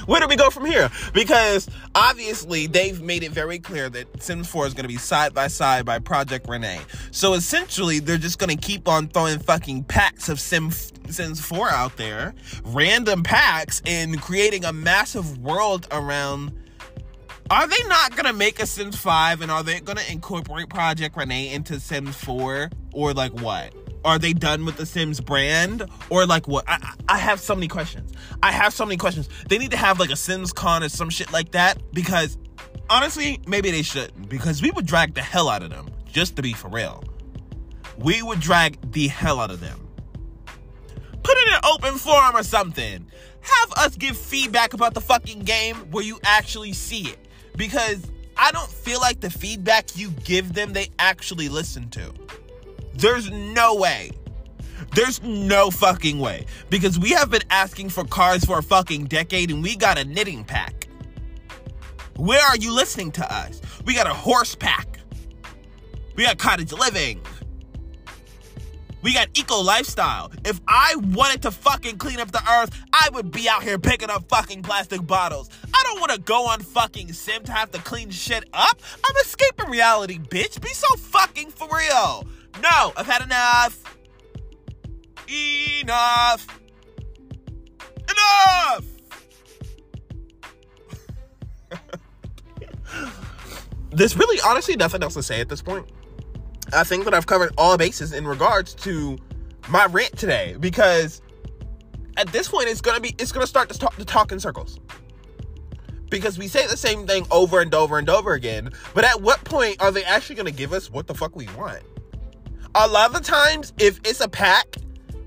Where 0.07 0.21
do 0.21 0.27
we 0.27 0.37
go 0.37 0.51
from 0.51 0.65
here? 0.65 0.91
Because 1.13 1.69
obviously 1.95 2.67
they've 2.67 3.01
made 3.01 3.23
it 3.23 3.33
very 3.33 3.59
clear 3.59 3.89
that 3.91 4.23
Sims 4.23 4.49
4 4.49 4.67
is 4.67 4.75
going 4.75 4.85
to 4.85 4.89
be 4.89 4.97
side 4.97 5.35
by 5.35 5.49
side 5.49 5.85
by 5.85 5.99
Project 5.99 6.49
Rene. 6.49 6.81
So 7.11 7.35
essentially, 7.35 7.99
they're 7.99 8.19
just 8.19 8.39
going 8.39 8.57
to 8.57 8.57
keep 8.57 8.89
on 8.89 9.09
throwing 9.09 9.39
fucking 9.39 9.85
packs 9.85 10.29
of 10.29 10.41
Sim 10.41 10.71
Sims 10.71 11.41
4 11.41 11.71
out 11.71 11.97
there, 11.97 12.35
random 12.65 13.23
packs, 13.23 13.83
and 13.87 14.21
creating 14.21 14.65
a 14.65 14.73
massive 14.73 15.39
world 15.39 15.87
around. 15.91 16.53
Are 17.51 17.67
they 17.67 17.83
not 17.85 18.15
gonna 18.15 18.35
make 18.35 18.61
a 18.61 18.67
Sims 18.67 18.97
5 18.97 19.41
and 19.41 19.51
are 19.51 19.63
they 19.63 19.81
gonna 19.81 20.03
incorporate 20.11 20.69
Project 20.69 21.17
Rene 21.17 21.51
into 21.51 21.81
Sims 21.81 22.15
4? 22.17 22.71
Or 22.93 23.15
like 23.15 23.33
what? 23.41 23.73
Are 24.05 24.19
they 24.19 24.33
done 24.33 24.65
with 24.65 24.77
the 24.77 24.87
Sims 24.87 25.21
brand? 25.21 25.89
Or 26.11 26.27
like 26.27 26.47
what? 26.47 26.65
I, 26.69 26.95
I 27.09 27.19
have 27.19 27.41
so 27.41 27.55
many 27.55 27.69
questions. 27.69 28.13
I 28.43 28.53
have 28.53 28.73
so 28.73 28.85
many 28.85 28.97
questions. 28.97 29.29
They 29.49 29.59
need 29.59 29.71
to 29.73 29.77
have 29.77 29.99
like 29.99 30.11
a 30.11 30.17
Sims 30.17 30.53
Con 30.53 30.83
or 30.83 30.89
some 30.89 31.11
shit 31.11 31.33
like 31.33 31.53
that 31.53 31.79
because 31.93 32.39
honestly, 32.91 33.41
maybe 33.47 33.71
they 33.71 33.83
shouldn't 33.83 34.29
because 34.29 34.63
we 34.63 34.71
would 34.71 34.87
drag 34.87 35.15
the 35.15 35.23
hell 35.23 35.49
out 35.49 35.63
of 35.63 35.71
them, 35.71 35.91
just 36.07 36.37
to 36.37 36.43
be 36.43 36.53
for 36.53 36.69
real. 36.69 37.03
We 37.99 38.23
would 38.23 38.41
drag 38.41 38.93
the 38.93 39.09
hell 39.09 39.41
out 39.41 39.51
of 39.51 39.61
them. 39.61 39.89
Put 41.23 41.37
it 41.37 41.49
in 41.49 41.55
an 41.55 41.61
open 41.65 41.99
forum 41.99 42.37
or 42.37 42.43
something. 42.43 43.07
Have 43.41 43.73
us 43.73 43.97
give 43.97 44.17
feedback 44.17 44.73
about 44.73 44.95
the 44.95 45.01
fucking 45.01 45.41
game 45.41 45.77
where 45.91 46.05
you 46.05 46.19
actually 46.25 46.73
see 46.73 47.09
it. 47.09 47.19
Because 47.57 48.11
I 48.37 48.53
don't 48.53 48.71
feel 48.71 49.01
like 49.01 49.21
the 49.21 49.31
feedback 49.31 49.97
you 49.97 50.11
give 50.11 50.55
them, 50.55 50.73
they 50.73 50.89
actually 50.99 51.49
listen 51.49 51.91
to. 51.91 52.15
There's 52.99 53.31
no 53.31 53.77
way. 53.77 54.11
There's 54.93 55.23
no 55.23 55.71
fucking 55.71 56.19
way. 56.19 56.47
Because 56.69 56.99
we 56.99 57.11
have 57.11 57.31
been 57.31 57.45
asking 57.49 57.91
for 57.91 58.05
cars 58.05 58.45
for 58.45 58.59
a 58.59 58.63
fucking 58.63 59.05
decade 59.05 59.53
and 59.53 59.63
we 59.63 59.77
got 59.77 59.99
a 59.99 60.05
knitting 60.05 60.43
pack. 60.43 60.89
Where 62.17 62.45
are 62.45 62.57
you 62.57 62.75
listening 62.75 63.13
to 63.13 63.33
us? 63.33 63.61
We 63.85 63.95
got 63.95 64.09
a 64.09 64.15
horse 64.15 64.57
pack. 64.57 64.99
We 66.17 66.25
got 66.25 66.39
cottage 66.39 66.73
living. 66.73 67.21
We 69.03 69.15
got 69.15 69.29
eco 69.39 69.61
lifestyle. 69.61 70.33
If 70.45 70.61
I 70.67 70.97
wanted 70.97 71.43
to 71.43 71.53
fucking 71.53 71.99
clean 71.99 72.19
up 72.19 72.33
the 72.33 72.43
earth, 72.51 72.77
I 72.93 73.11
would 73.13 73.31
be 73.31 73.49
out 73.49 73.63
here 73.63 73.79
picking 73.79 74.11
up 74.11 74.29
fucking 74.29 74.65
plastic 74.65 75.07
bottles. 75.07 75.51
I 75.73 75.85
don't 75.85 76.01
want 76.01 76.11
to 76.11 76.19
go 76.19 76.49
on 76.49 76.59
fucking 76.63 77.13
sim 77.13 77.45
to 77.45 77.53
have 77.53 77.71
to 77.71 77.79
clean 77.79 78.11
shit 78.11 78.49
up. 78.53 78.81
I'm 79.05 79.17
escaping 79.23 79.71
reality, 79.71 80.19
bitch. 80.19 80.61
Be 80.61 80.71
so 80.71 80.97
fucking 80.97 81.51
for 81.51 81.69
real. 81.73 82.27
No, 82.63 82.93
I've 82.97 83.07
had 83.07 83.23
enough. 83.23 83.83
Enough. 85.29 86.47
Enough. 88.11 88.85
There's 93.91 94.17
really 94.17 94.39
honestly 94.45 94.77
nothing 94.77 95.03
else 95.03 95.15
to 95.15 95.23
say 95.23 95.41
at 95.41 95.49
this 95.49 95.63
point. 95.63 95.91
I 96.73 96.85
think 96.85 97.05
that 97.05 97.15
I've 97.15 97.27
covered 97.27 97.53
all 97.57 97.77
bases 97.79 98.13
in 98.13 98.27
regards 98.27 98.75
to 98.75 99.19
my 99.69 99.87
rant 99.87 100.17
today 100.17 100.57
because 100.61 101.23
at 102.17 102.29
this 102.29 102.49
point 102.49 102.69
it's 102.69 102.81
gonna 102.81 103.01
be 103.01 103.15
it's 103.19 103.33
gonna 103.33 103.47
start 103.47 103.71
to 103.71 103.79
talk, 103.79 103.97
to 103.97 104.05
talk 104.05 104.33
in 104.33 104.41
circles 104.41 104.79
because 106.11 106.39
we 106.39 106.49
say 106.49 106.67
the 106.67 106.77
same 106.77 107.07
thing 107.07 107.27
over 107.31 107.61
and 107.61 107.75
over 107.75 107.99
and 107.99 108.09
over 108.09 108.35
again. 108.35 108.71
But 108.95 109.05
at 109.05 109.21
what 109.21 109.43
point 109.45 109.81
are 109.81 109.91
they 109.91 110.05
actually 110.05 110.37
gonna 110.37 110.51
give 110.51 110.73
us 110.73 110.91
what 110.91 111.07
the 111.07 111.15
fuck 111.15 111.35
we 111.37 111.47
want? 111.57 111.83
A 112.81 112.87
lot 112.87 113.09
of 113.09 113.15
the 113.15 113.29
times, 113.29 113.73
if 113.81 113.99
it's 114.05 114.21
a 114.21 114.29
pack 114.29 114.77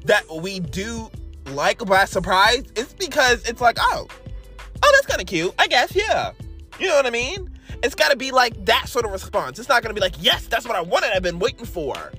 that 0.05 0.23
we 0.33 0.61
do 0.61 1.11
like 1.47 1.79
by 1.85 2.05
surprise, 2.05 2.63
it's 2.77 2.93
because 2.93 3.43
it's 3.43 3.59
like, 3.59 3.75
oh, 3.77 4.07
oh, 4.81 4.91
that's 4.95 5.05
kind 5.05 5.19
of 5.19 5.27
cute. 5.27 5.53
I 5.59 5.67
guess, 5.67 5.93
yeah. 5.93 6.31
You 6.79 6.87
know 6.87 6.95
what 6.95 7.05
I 7.05 7.09
mean? 7.09 7.51
It's 7.83 7.93
got 7.93 8.09
to 8.09 8.15
be 8.15 8.31
like 8.31 8.65
that 8.67 8.87
sort 8.87 9.03
of 9.03 9.11
response. 9.11 9.59
It's 9.59 9.67
not 9.67 9.83
going 9.83 9.93
to 9.93 9.99
be 9.99 9.99
like, 9.99 10.15
yes, 10.21 10.47
that's 10.47 10.65
what 10.65 10.77
I 10.77 10.81
wanted. 10.81 11.13
I've 11.13 11.23
been 11.23 11.39
waiting 11.39 11.65
for. 11.65 12.13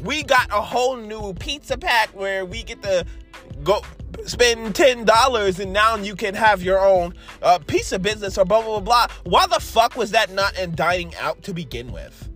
We 0.00 0.24
got 0.24 0.50
a 0.50 0.60
whole 0.60 0.96
new 0.96 1.32
pizza 1.34 1.78
pack 1.78 2.08
where 2.16 2.44
we 2.44 2.64
get 2.64 2.82
to 2.82 3.06
go 3.62 3.82
spend 4.26 4.74
ten 4.74 5.04
dollars 5.04 5.60
and 5.60 5.72
now 5.72 5.94
you 5.94 6.16
can 6.16 6.34
have 6.34 6.62
your 6.62 6.84
own 6.84 7.14
uh, 7.42 7.60
of 7.60 8.02
business 8.02 8.36
or 8.36 8.44
blah 8.44 8.60
blah 8.60 8.80
blah 8.80 9.06
blah. 9.06 9.06
Why 9.22 9.46
the 9.46 9.60
fuck 9.60 9.94
was 9.94 10.10
that 10.10 10.32
not 10.32 10.58
in 10.58 10.74
dining 10.74 11.14
out 11.14 11.44
to 11.44 11.54
begin 11.54 11.92
with? 11.92 12.28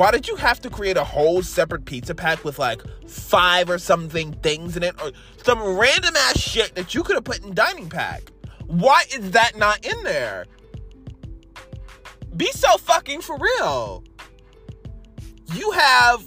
Why 0.00 0.10
did 0.10 0.26
you 0.26 0.36
have 0.36 0.60
to 0.60 0.70
create 0.70 0.96
a 0.96 1.04
whole 1.04 1.42
separate 1.42 1.84
pizza 1.84 2.14
pack 2.14 2.42
with 2.42 2.58
like 2.58 2.80
five 3.06 3.68
or 3.68 3.76
something 3.76 4.32
things 4.32 4.74
in 4.74 4.82
it 4.82 4.98
or 5.02 5.12
some 5.44 5.62
random 5.76 6.16
ass 6.16 6.40
shit 6.40 6.74
that 6.76 6.94
you 6.94 7.02
could 7.02 7.16
have 7.16 7.24
put 7.24 7.44
in 7.44 7.52
dining 7.52 7.90
pack? 7.90 8.32
Why 8.64 9.04
is 9.14 9.32
that 9.32 9.58
not 9.58 9.84
in 9.84 10.02
there? 10.02 10.46
Be 12.34 12.46
so 12.46 12.78
fucking 12.78 13.20
for 13.20 13.36
real. 13.36 14.02
You 15.52 15.70
have 15.72 16.24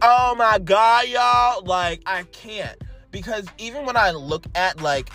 oh 0.00 0.36
my 0.38 0.60
god, 0.60 1.08
y'all, 1.08 1.64
like 1.64 2.02
I 2.06 2.22
can't 2.30 2.80
because 3.10 3.48
even 3.58 3.84
when 3.84 3.96
I 3.96 4.12
look 4.12 4.46
at 4.54 4.80
like 4.80 5.10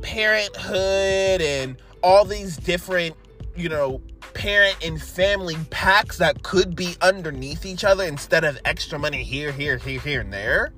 parenthood 0.00 1.42
and 1.42 1.76
all 2.02 2.24
these 2.24 2.56
different, 2.56 3.14
you 3.54 3.68
know, 3.68 4.00
parent 4.34 4.76
and 4.84 5.00
family 5.00 5.56
packs 5.70 6.18
that 6.18 6.42
could 6.42 6.76
be 6.76 6.96
underneath 7.00 7.64
each 7.66 7.84
other 7.84 8.04
instead 8.04 8.44
of 8.44 8.58
extra 8.64 8.98
money 8.98 9.22
here, 9.22 9.52
here, 9.52 9.78
here, 9.78 10.00
here, 10.00 10.20
and 10.20 10.32
there. 10.32 10.72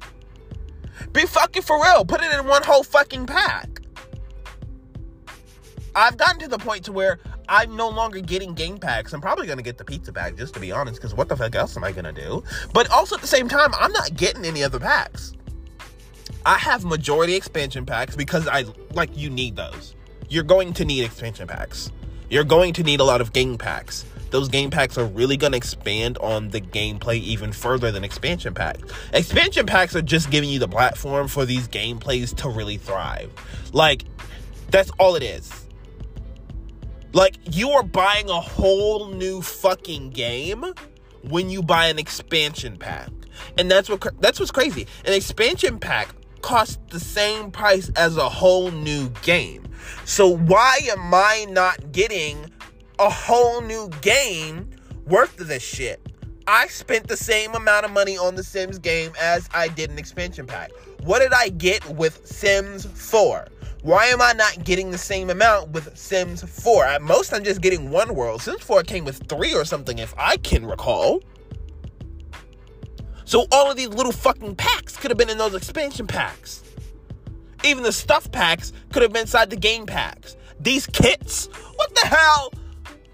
Be 1.13 1.23
fucking 1.23 1.63
for 1.63 1.83
real. 1.83 2.05
Put 2.05 2.23
it 2.23 2.33
in 2.33 2.47
one 2.47 2.63
whole 2.63 2.83
fucking 2.83 3.27
pack. 3.27 3.81
I've 5.95 6.17
gotten 6.17 6.39
to 6.41 6.49
the 6.49 6.59
point 6.59 6.85
to 6.85 6.93
where 6.93 7.19
I'm 7.49 7.75
no 7.75 7.89
longer 7.89 8.21
getting 8.21 8.55
game 8.55 8.79
packs. 8.79 9.13
I'm 9.13 9.21
probably 9.21 9.47
gonna 9.47 9.63
get 9.63 9.77
the 9.77 9.85
pizza 9.85 10.13
bag 10.13 10.37
just 10.39 10.55
to 10.55 10.61
be 10.61 10.71
honest, 10.71 11.01
because 11.01 11.15
what 11.15 11.29
the 11.29 11.37
fuck 11.37 11.55
else 11.55 11.77
am 11.77 11.85
I 11.85 11.93
gonna 11.93 12.13
do? 12.13 12.45
But 12.73 12.91
also 12.91 13.17
at 13.17 13.21
the 13.21 13.27
same 13.27 13.49
time, 13.49 13.71
I'm 13.79 13.93
not 13.93 14.15
getting 14.15 14.45
any 14.45 14.63
other 14.63 14.79
packs. 14.79 15.33
I 16.47 16.59
have 16.59 16.85
majority 16.85 17.35
expansion 17.35 17.85
packs 17.85 18.17
because 18.17 18.47
I 18.49 18.65
like 18.93 19.17
you 19.17 19.31
need 19.31 19.57
those. 19.57 19.95
You're 20.29 20.45
going 20.45 20.73
to 20.75 20.85
need 20.85 21.05
expansion 21.05 21.49
packs. 21.49 21.91
You're 22.31 22.45
going 22.45 22.73
to 22.75 22.83
need 22.85 23.01
a 23.01 23.05
lot 23.05 23.21
of 23.21 23.33
game 23.33 23.59
packs. 23.59 24.05
Those 24.31 24.49
game 24.49 24.71
packs 24.71 24.97
are 24.97 25.07
really 25.07 25.37
going 25.37 25.51
to 25.53 25.59
expand 25.59 26.17
on 26.19 26.51
the 26.51 26.61
gameplay 26.61 27.19
even 27.21 27.53
further 27.53 27.91
than 27.91 28.05
expansion 28.05 28.55
packs. 28.55 28.83
Expansion 29.13 29.67
packs 29.67 29.97
are 29.97 30.03
just 30.03 30.31
giving 30.31 30.49
you 30.49 30.61
the 30.61 30.69
platform 30.69 31.27
for 31.27 31.45
these 31.45 31.67
gameplays 31.67 32.35
to 32.37 32.49
really 32.49 32.77
thrive. 32.77 33.33
Like, 33.73 34.05
that's 34.71 34.91
all 35.01 35.17
it 35.17 35.25
is. 35.25 35.67
Like, 37.13 37.37
you 37.57 37.71
are 37.71 37.83
buying 37.83 38.31
a 38.31 38.41
whole 38.41 39.09
new 39.09 39.43
fucking 39.43 40.11
game 40.11 40.65
when 41.23 41.51
you 41.51 41.61
buy 41.63 41.87
an 41.87 41.99
expansion 41.99 42.77
pack. 42.77 43.11
And 43.59 43.69
that's 43.69 43.89
what 43.89 44.01
that's 44.21 44.39
what's 44.39 44.53
crazy. 44.53 44.87
An 45.05 45.13
expansion 45.13 45.81
pack 45.81 46.15
costs 46.41 46.79
the 46.91 47.01
same 47.01 47.51
price 47.51 47.91
as 47.97 48.17
a 48.17 48.29
whole 48.29 48.71
new 48.71 49.09
game. 49.23 49.67
So 50.05 50.37
why 50.37 50.81
am 50.91 51.15
I 51.15 51.47
not 51.49 51.93
getting 51.93 52.51
a 52.99 53.09
whole 53.09 53.61
new 53.61 53.89
game 54.01 54.71
worth 55.07 55.41
of 55.41 55.49
this 55.49 55.63
shit? 55.63 56.01
I 56.47 56.67
spent 56.67 57.07
the 57.07 57.17
same 57.17 57.55
amount 57.55 57.85
of 57.85 57.93
money 57.93 58.19
on 58.19 58.35
the 58.35 58.43
Sims 58.43 58.79
game 58.79 59.13
as 59.21 59.49
I 59.55 59.69
did 59.69 59.91
an 59.91 59.99
expansion 59.99 60.47
pack. 60.47 60.73
What 61.03 61.21
did 61.21 61.33
I 61.33 61.49
get 61.51 61.89
with 61.91 62.27
Sims 62.27 62.87
4? 62.87 63.47
Why 63.83 64.07
am 64.07 64.21
I 64.21 64.33
not 64.33 64.65
getting 64.65 64.91
the 64.91 64.99
same 64.99 65.31
amount 65.31 65.71
with 65.71 65.97
Sims 65.97 66.43
4? 66.43 66.85
At 66.85 67.03
most, 67.03 67.33
I'm 67.33 67.45
just 67.45 67.61
getting 67.61 67.91
one 67.91 68.15
world. 68.15 68.43
Sims 68.43 68.63
4 68.63 68.83
came 68.83 69.05
with 69.05 69.27
three 69.29 69.55
or 69.55 69.65
something, 69.65 69.99
if 69.99 70.13
I 70.19 70.37
can 70.39 70.67
recall. 70.67 71.23
So 73.25 73.47
all 73.53 73.71
of 73.71 73.77
these 73.77 73.89
little 73.89 74.13
fucking 74.13 74.57
packs 74.57 74.97
could 74.97 75.11
have 75.11 75.19
been 75.19 75.31
in 75.31 75.39
those 75.39 75.55
expansion 75.55 76.07
packs. 76.07 76.65
Even 77.65 77.83
the 77.83 77.93
stuff 77.93 78.31
packs 78.33 78.73
could 78.93 79.03
have 79.03 79.13
been 79.13 79.23
inside 79.23 79.51
the 79.51 79.57
game 79.57 79.87
packs. 79.87 80.37
These 80.59 80.87
kits, 80.87 81.47
what 81.77 81.95
the 81.95 82.07
hell? 82.07 82.53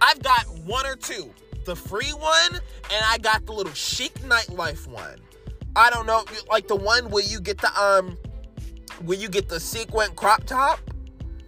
I've 0.00 0.22
got 0.22 0.46
one 0.64 0.86
or 0.86 0.96
two. 0.96 1.30
The 1.64 1.74
free 1.74 2.12
one, 2.12 2.54
and 2.54 3.04
I 3.06 3.18
got 3.18 3.44
the 3.46 3.52
little 3.52 3.72
chic 3.74 4.14
nightlife 4.20 4.86
one. 4.86 5.20
I 5.74 5.90
don't 5.90 6.06
know, 6.06 6.24
like 6.48 6.68
the 6.68 6.76
one 6.76 7.10
where 7.10 7.24
you 7.24 7.40
get 7.40 7.58
the 7.58 7.80
um 7.80 8.16
where 9.04 9.18
you 9.18 9.28
get 9.28 9.48
the 9.48 9.60
sequin 9.60 10.14
crop 10.14 10.44
top. 10.44 10.80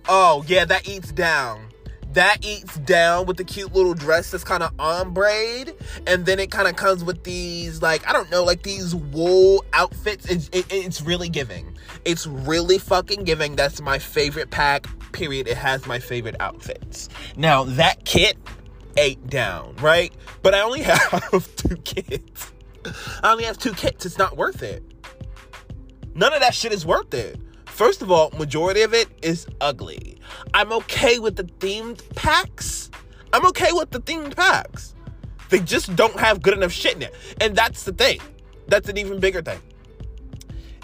Oh 0.09 0.45
yeah, 0.47 0.65
that 0.65 0.89
eats 0.89 1.13
down 1.13 1.69
that 2.12 2.38
eats 2.42 2.77
down 2.79 3.27
with 3.27 3.37
the 3.37 3.44
cute 3.44 3.75
little 3.75 3.94
dress 3.94 4.31
that's 4.31 4.44
kind 4.44 4.62
of 4.62 4.73
ombre 4.79 5.66
and 6.07 6.25
then 6.27 6.38
it 6.38 6.51
kind 6.51 6.66
of 6.66 6.77
comes 6.77 7.05
with 7.05 7.23
these 7.25 7.83
like 7.83 8.07
i 8.09 8.12
don't 8.12 8.31
know 8.31 8.42
like 8.42 8.62
these 8.62 8.94
wool 8.94 9.64
outfits. 9.73 10.27
It's, 10.27 10.49
it, 10.53 10.66
it's 10.71 11.01
really 11.01 11.29
giving. 11.29 11.77
It's 12.05 12.27
really 12.27 12.79
fucking 12.79 13.25
giving. 13.25 13.57
That's 13.57 13.81
my 13.81 13.99
favorite 13.99 14.51
pack 14.51 14.87
period. 15.12 15.49
It 15.49 15.57
has 15.57 15.87
my 15.87 15.99
favorite 15.99 16.37
outfits. 16.40 17.09
Now 17.37 17.64
that 17.64 18.05
kit 18.05 18.37
ate 18.97 19.25
down 19.29 19.77
right? 19.77 20.12
But 20.42 20.55
i 20.55 20.61
only 20.61 20.83
have 20.83 21.57
two 21.57 21.77
kits. 21.77 22.53
I 23.23 23.33
only 23.33 23.44
have 23.44 23.59
two 23.59 23.75
kits. 23.75 24.07
It's 24.07 24.18
not 24.18 24.37
worth 24.37 24.62
it. 24.62 24.83
None 26.14 26.33
of 26.33 26.40
that 26.40 26.55
shit 26.55 26.73
is 26.73 26.85
worth 26.85 27.14
it 27.14 27.40
First 27.79 28.03
of 28.03 28.11
all, 28.11 28.33
majority 28.37 28.83
of 28.83 28.93
it 28.93 29.07
is 29.23 29.47
ugly. 29.61 30.21
I'm 30.53 30.73
okay 30.73 31.21
with 31.21 31.37
the 31.37 31.45
themed 31.45 32.03
packs. 32.17 32.91
I'm 33.33 33.47
okay 33.47 33.71
with 33.71 33.93
the 33.93 34.01
themed 34.01 34.35
packs. 34.35 34.97
They 35.49 35.61
just 35.61 35.95
don't 35.95 36.19
have 36.19 36.43
good 36.43 36.55
enough 36.55 36.73
shit 36.73 36.97
in 36.97 37.03
it. 37.03 37.14
And 37.41 37.55
that's 37.55 37.85
the 37.85 37.93
thing. 37.93 38.21
That's 38.67 38.88
an 38.88 38.99
even 38.99 39.21
bigger 39.21 39.43
thing. 39.43 39.61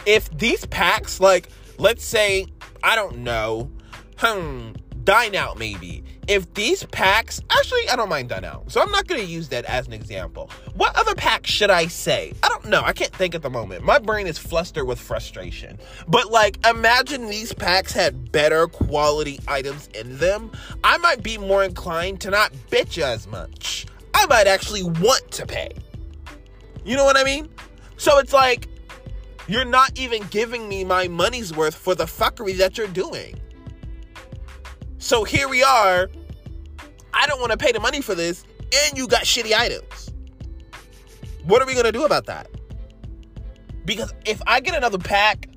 If 0.07 0.31
these 0.39 0.67
packs, 0.67 1.19
like, 1.19 1.49
let's 1.79 2.05
say, 2.05 2.47
I 2.85 2.95
don't 2.95 3.25
know, 3.25 3.73
hmm, 4.19 4.75
dine 5.05 5.35
out 5.35 5.59
maybe. 5.59 6.03
If 6.27 6.55
these 6.55 6.85
packs 6.85 7.41
actually 7.51 7.89
i 7.91 7.97
don't 7.97 8.09
mind 8.09 8.31
dine 8.31 8.45
out. 8.45 8.71
So 8.71 8.81
i'm 8.81 8.91
not 8.91 9.07
going 9.07 9.21
to 9.21 9.27
use 9.27 9.49
that 9.49 9.65
as 9.67 9.87
an 9.87 9.93
example. 9.93 10.51
What 10.75 10.97
other 10.97 11.15
pack 11.15 11.47
should 11.47 11.71
i 11.71 11.87
say? 11.87 12.33
I 12.43 12.49
don't 12.49 12.67
know. 12.67 12.83
I 12.83 12.93
can't 12.93 13.13
think 13.13 13.35
at 13.35 13.43
the 13.43 13.51
moment. 13.51 13.85
My 13.85 13.99
brain 13.99 14.27
is 14.27 14.39
flustered 14.39 14.87
with 14.87 14.99
frustration. 14.99 15.79
But 16.09 16.31
like 16.31 16.65
imagine 16.67 17.27
these 17.27 17.53
packs 17.53 17.93
had 17.93 18.33
better 18.33 18.67
quality 18.67 19.41
items 19.47 19.89
in 19.95 20.19
them. 20.19 20.51
I 20.83 20.99
might 20.99 21.23
be 21.23 21.39
more 21.39 21.63
inclined 21.63 22.21
to 22.23 22.31
not 22.31 22.53
bitch 22.71 22.99
as 22.99 23.27
much. 23.27 23.87
I 24.15 24.27
might 24.27 24.47
actually 24.47 24.83
want 24.83 25.31
to 25.33 25.47
pay. 25.47 25.71
You 26.85 26.97
know 26.97 27.05
what 27.05 27.17
i 27.17 27.25
mean? 27.25 27.49
So 27.97 28.19
it's 28.19 28.33
like 28.33 28.69
you're 29.47 29.65
not 29.65 29.99
even 29.99 30.23
giving 30.29 30.69
me 30.69 30.85
my 30.85 31.07
money's 31.09 31.55
worth 31.55 31.75
for 31.75 31.95
the 31.95 32.05
fuckery 32.05 32.57
that 32.59 32.79
you're 32.79 32.87
doing 32.89 33.39
so 35.05 35.23
here 35.23 35.51
we 35.51 35.63
are. 35.63 36.09
I 37.13 37.27
don't 37.27 37.39
want 37.39 37.53
to 37.53 37.59
pay 37.59 37.73
the 37.73 37.79
money 37.79 38.01
for 38.01 38.15
this, 38.15 38.43
and 38.87 38.97
you 38.97 39.07
got 39.07 39.25
shitty 39.25 39.53
items. 39.53 40.11
What 41.45 41.61
are 41.61 41.67
we 41.67 41.75
going 41.75 41.85
to 41.85 41.93
do 41.93 42.07
about 42.07 42.25
that? 42.25 42.49
Because 43.85 44.15
if 44.25 44.41
I 44.47 44.61
get 44.61 44.75
another 44.75 44.97
pack 44.97 45.51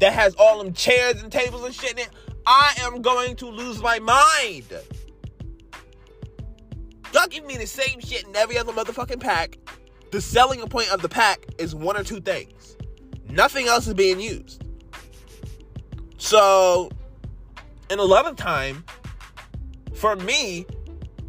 that 0.00 0.12
has 0.12 0.34
all 0.34 0.62
them 0.62 0.74
chairs 0.74 1.22
and 1.22 1.32
tables 1.32 1.64
and 1.64 1.74
shit 1.74 1.92
in 1.92 1.98
it, 2.00 2.10
I 2.44 2.74
am 2.80 3.00
going 3.00 3.36
to 3.36 3.46
lose 3.46 3.80
my 3.80 3.98
mind. 4.00 4.66
Y'all 7.14 7.26
give 7.26 7.46
me 7.46 7.56
the 7.56 7.66
same 7.66 8.00
shit 8.00 8.26
in 8.26 8.36
every 8.36 8.58
other 8.58 8.74
motherfucking 8.74 9.20
pack. 9.20 9.56
The 10.12 10.20
selling 10.20 10.60
point 10.68 10.90
of 10.92 11.00
the 11.00 11.08
pack 11.08 11.46
is 11.56 11.74
one 11.74 11.96
or 11.96 12.04
two 12.04 12.20
things. 12.20 12.76
Nothing 13.30 13.66
else 13.66 13.86
is 13.86 13.94
being 13.94 14.20
used. 14.20 14.62
So 16.18 16.90
and 17.90 18.00
a 18.00 18.04
lot 18.04 18.26
of 18.26 18.36
time, 18.36 18.84
for 19.94 20.16
me, 20.16 20.64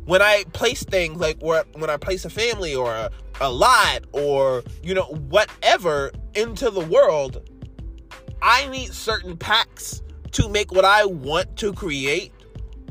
when 0.06 0.22
I 0.22 0.46
place 0.54 0.84
things 0.84 1.20
like 1.20 1.42
when 1.42 1.90
I 1.90 1.98
place 1.98 2.24
a 2.24 2.30
family 2.30 2.76
or 2.76 2.94
a, 2.94 3.12
a 3.40 3.52
lot 3.52 4.04
or 4.14 4.64
you 4.84 4.94
know 4.94 5.06
whatever 5.30 6.12
into 6.36 6.70
the 6.70 6.82
world, 6.82 7.50
I 8.42 8.68
need 8.68 8.94
certain 8.94 9.38
packs 9.38 10.02
to 10.32 10.48
make 10.48 10.72
what 10.72 10.86
I 10.86 11.06
want 11.06 11.58
to 11.58 11.74
create 11.74 12.32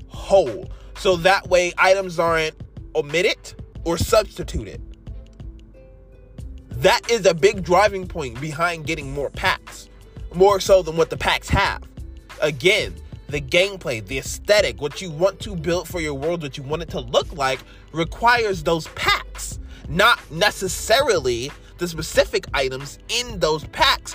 whole. 0.09 0.71
So 0.99 1.17
that 1.17 1.49
way 1.49 1.73
items 1.79 2.19
aren't 2.19 2.55
omitted 2.95 3.55
or 3.85 3.97
substituted. 3.97 4.83
That 6.69 7.11
is 7.11 7.27
a 7.27 7.35
big 7.35 7.63
driving 7.63 8.07
point 8.07 8.41
behind 8.41 8.87
getting 8.87 9.13
more 9.13 9.31
packs, 9.31 9.89
more 10.35 10.61
so 10.61 10.83
than 10.83 10.97
what 10.97 11.11
the 11.11 11.17
packs 11.17 11.49
have. 11.49 11.83
Again, 12.41 12.95
the 13.31 13.41
gameplay, 13.41 14.05
the 14.05 14.19
aesthetic, 14.19 14.81
what 14.81 15.01
you 15.01 15.11
want 15.11 15.41
to 15.41 15.55
build 15.55 15.89
for 15.89 16.01
your 16.01 16.15
world, 16.15 16.43
what 16.43 16.57
you 16.57 16.63
want 16.63 16.83
it 16.83 16.91
to 16.91 17.01
look 17.01 17.33
like, 17.33 17.61
requires 17.93 18.63
those 18.63 18.89
packs, 18.89 19.59
not 19.89 20.19
necessarily 20.31 21.51
the 21.79 21.89
specific 21.89 22.47
items 22.53 22.99
in 23.09 23.39
those 23.39 23.65
packs. 23.69 24.15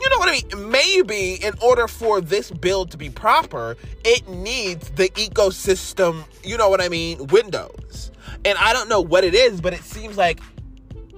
You 0.00 0.10
know 0.10 0.18
what 0.18 0.28
I 0.28 0.32
mean? 0.32 0.70
Maybe 0.70 1.34
in 1.34 1.54
order 1.62 1.88
for 1.88 2.20
this 2.20 2.50
build 2.50 2.90
to 2.90 2.96
be 2.96 3.10
proper, 3.10 3.76
it 4.04 4.28
needs 4.28 4.90
the 4.90 5.08
ecosystem, 5.10 6.24
you 6.44 6.56
know 6.56 6.68
what 6.68 6.80
I 6.80 6.88
mean, 6.88 7.26
windows. 7.28 8.10
And 8.44 8.56
I 8.58 8.72
don't 8.72 8.88
know 8.88 9.00
what 9.00 9.24
it 9.24 9.34
is, 9.34 9.60
but 9.60 9.72
it 9.72 9.82
seems 9.82 10.16
like 10.16 10.40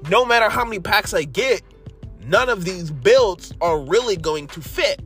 no 0.09 0.24
matter 0.24 0.48
how 0.48 0.64
many 0.64 0.79
packs 0.79 1.12
I 1.12 1.24
get, 1.24 1.62
none 2.24 2.48
of 2.48 2.64
these 2.64 2.90
builds 2.90 3.53
are 3.61 3.79
really 3.79 4.16
going 4.16 4.46
to 4.48 4.61
fit 4.61 5.03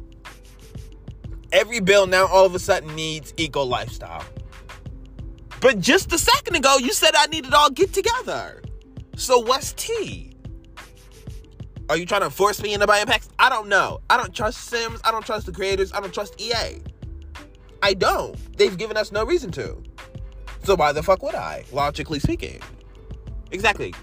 every 1.53 1.81
bill 1.81 2.07
now 2.07 2.27
all 2.27 2.45
of 2.45 2.55
a 2.55 2.59
sudden 2.59 2.95
needs 2.95 3.33
eco 3.37 3.63
lifestyle. 3.63 4.25
But 5.61 5.81
just 5.81 6.13
a 6.13 6.19
second 6.19 6.57
ago, 6.57 6.77
you 6.79 6.93
said 6.93 7.15
I 7.15 7.27
needed 7.27 7.55
all 7.55 7.71
get 7.71 7.93
together. 7.93 8.63
So 9.17 9.39
what's 9.39 9.73
T? 9.73 10.33
Are 11.89 11.97
you 11.97 12.07
trying 12.07 12.23
to 12.23 12.31
force 12.31 12.63
me 12.63 12.75
into 12.75 12.87
buying 12.87 13.07
packs? 13.07 13.29
I 13.39 13.49
don't 13.49 13.69
know. 13.69 14.01
I 14.09 14.17
don't 14.17 14.35
trust 14.35 14.59
Sims. 14.59 15.01
I 15.05 15.11
don't 15.11 15.25
trust 15.25 15.47
the 15.47 15.53
creators. 15.53 15.93
I 15.93 16.01
don't 16.01 16.13
trust 16.13 16.41
EA. 16.41 16.81
I 17.83 17.95
don't. 17.95 18.37
They've 18.57 18.77
given 18.77 18.97
us 18.97 19.13
no 19.13 19.25
reason 19.25 19.51
to. 19.53 19.83
So 20.65 20.75
why 20.75 20.93
the 20.93 21.03
fuck 21.03 21.23
would 21.23 21.35
I, 21.35 21.65
logically 21.73 22.19
speaking? 22.19 22.61
Exactly. 23.51 23.95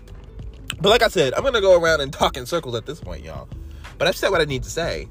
But 0.79 0.89
like 0.89 1.01
I 1.01 1.07
said, 1.07 1.33
I'm 1.33 1.43
gonna 1.43 1.61
go 1.61 1.79
around 1.79 2.01
and 2.01 2.13
talk 2.13 2.37
in 2.37 2.45
circles 2.45 2.75
at 2.75 2.85
this 2.85 2.99
point, 2.99 3.23
y'all. 3.23 3.49
But 3.97 4.07
I've 4.07 4.15
said 4.15 4.29
what 4.29 4.41
I 4.41 4.45
need 4.45 4.63
to 4.63 4.69
say 4.69 5.07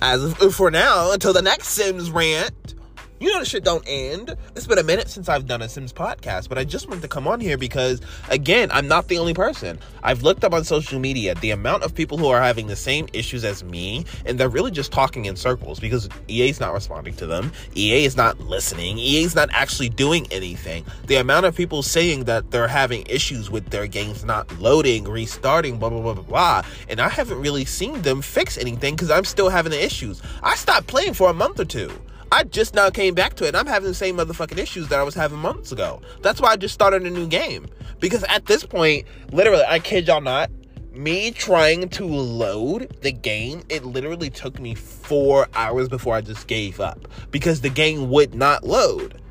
as 0.00 0.34
for 0.54 0.70
now 0.70 1.12
until 1.12 1.32
the 1.32 1.42
next 1.42 1.68
Sims 1.68 2.10
rant. 2.10 2.74
You 3.20 3.32
know 3.32 3.40
the 3.40 3.46
shit 3.46 3.64
don't 3.64 3.82
end. 3.84 4.36
It's 4.54 4.68
been 4.68 4.78
a 4.78 4.84
minute 4.84 5.08
since 5.08 5.28
I've 5.28 5.44
done 5.44 5.60
a 5.60 5.68
Sims 5.68 5.92
podcast, 5.92 6.48
but 6.48 6.56
I 6.56 6.62
just 6.62 6.88
wanted 6.88 7.02
to 7.02 7.08
come 7.08 7.26
on 7.26 7.40
here 7.40 7.58
because, 7.58 8.00
again, 8.28 8.70
I'm 8.70 8.86
not 8.86 9.08
the 9.08 9.18
only 9.18 9.34
person. 9.34 9.80
I've 10.04 10.22
looked 10.22 10.44
up 10.44 10.54
on 10.54 10.62
social 10.62 11.00
media 11.00 11.34
the 11.34 11.50
amount 11.50 11.82
of 11.82 11.96
people 11.96 12.16
who 12.16 12.28
are 12.28 12.40
having 12.40 12.68
the 12.68 12.76
same 12.76 13.08
issues 13.12 13.44
as 13.44 13.64
me, 13.64 14.04
and 14.24 14.38
they're 14.38 14.48
really 14.48 14.70
just 14.70 14.92
talking 14.92 15.24
in 15.24 15.34
circles 15.34 15.80
because 15.80 16.08
EA's 16.28 16.60
not 16.60 16.72
responding 16.72 17.12
to 17.16 17.26
them. 17.26 17.50
EA 17.74 18.04
is 18.04 18.16
not 18.16 18.38
listening. 18.38 18.98
EA's 18.98 19.34
not 19.34 19.48
actually 19.52 19.88
doing 19.88 20.28
anything. 20.30 20.84
The 21.08 21.16
amount 21.16 21.44
of 21.44 21.56
people 21.56 21.82
saying 21.82 22.22
that 22.24 22.52
they're 22.52 22.68
having 22.68 23.04
issues 23.08 23.50
with 23.50 23.70
their 23.70 23.88
games 23.88 24.24
not 24.24 24.60
loading, 24.60 25.02
restarting, 25.02 25.78
blah, 25.78 25.88
blah, 25.88 26.02
blah, 26.02 26.14
blah, 26.14 26.22
blah. 26.22 26.62
And 26.88 27.00
I 27.00 27.08
haven't 27.08 27.40
really 27.40 27.64
seen 27.64 28.00
them 28.02 28.22
fix 28.22 28.56
anything 28.58 28.94
because 28.94 29.10
I'm 29.10 29.24
still 29.24 29.48
having 29.48 29.72
the 29.72 29.84
issues. 29.84 30.22
I 30.44 30.54
stopped 30.54 30.86
playing 30.86 31.14
for 31.14 31.30
a 31.30 31.34
month 31.34 31.58
or 31.58 31.64
two. 31.64 31.90
I 32.30 32.44
just 32.44 32.74
now 32.74 32.90
came 32.90 33.14
back 33.14 33.34
to 33.34 33.46
it. 33.46 33.54
I'm 33.54 33.66
having 33.66 33.88
the 33.88 33.94
same 33.94 34.16
motherfucking 34.18 34.58
issues 34.58 34.88
that 34.88 34.98
I 34.98 35.02
was 35.02 35.14
having 35.14 35.38
months 35.38 35.72
ago. 35.72 36.02
That's 36.22 36.40
why 36.40 36.50
I 36.50 36.56
just 36.56 36.74
started 36.74 37.02
a 37.04 37.10
new 37.10 37.26
game. 37.26 37.66
Because 38.00 38.22
at 38.24 38.46
this 38.46 38.64
point, 38.64 39.06
literally, 39.32 39.64
I 39.66 39.78
kid 39.78 40.06
y'all 40.06 40.20
not, 40.20 40.50
me 40.92 41.30
trying 41.30 41.88
to 41.90 42.04
load 42.04 42.94
the 43.00 43.12
game, 43.12 43.62
it 43.70 43.84
literally 43.84 44.28
took 44.28 44.60
me 44.60 44.74
four 44.74 45.48
hours 45.54 45.88
before 45.88 46.14
I 46.14 46.20
just 46.20 46.46
gave 46.48 46.80
up. 46.80 47.08
Because 47.30 47.62
the 47.62 47.70
game 47.70 48.10
would 48.10 48.34
not 48.34 48.64
load. 48.64 49.22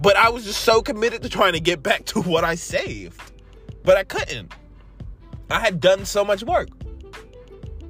But 0.00 0.16
I 0.16 0.28
was 0.28 0.44
just 0.44 0.60
so 0.60 0.80
committed 0.80 1.22
to 1.22 1.28
trying 1.28 1.54
to 1.54 1.60
get 1.60 1.82
back 1.82 2.04
to 2.06 2.20
what 2.22 2.44
I 2.44 2.54
saved. 2.54 3.20
But 3.82 3.96
I 3.96 4.04
couldn't. 4.04 4.52
I 5.50 5.60
had 5.60 5.80
done 5.80 6.04
so 6.04 6.24
much 6.24 6.42
work. 6.42 6.68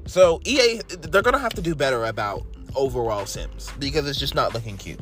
So 0.07 0.41
EA, 0.45 0.81
they're 0.89 1.23
gonna 1.23 1.39
have 1.39 1.55
to 1.55 1.63
do 1.63 1.75
better 1.75 2.05
about 2.05 2.47
overall 2.75 3.27
Sims 3.27 3.71
because 3.79 4.09
it's 4.09 4.19
just 4.19 4.35
not 4.35 4.55
looking 4.55 4.77
cute. 4.77 5.01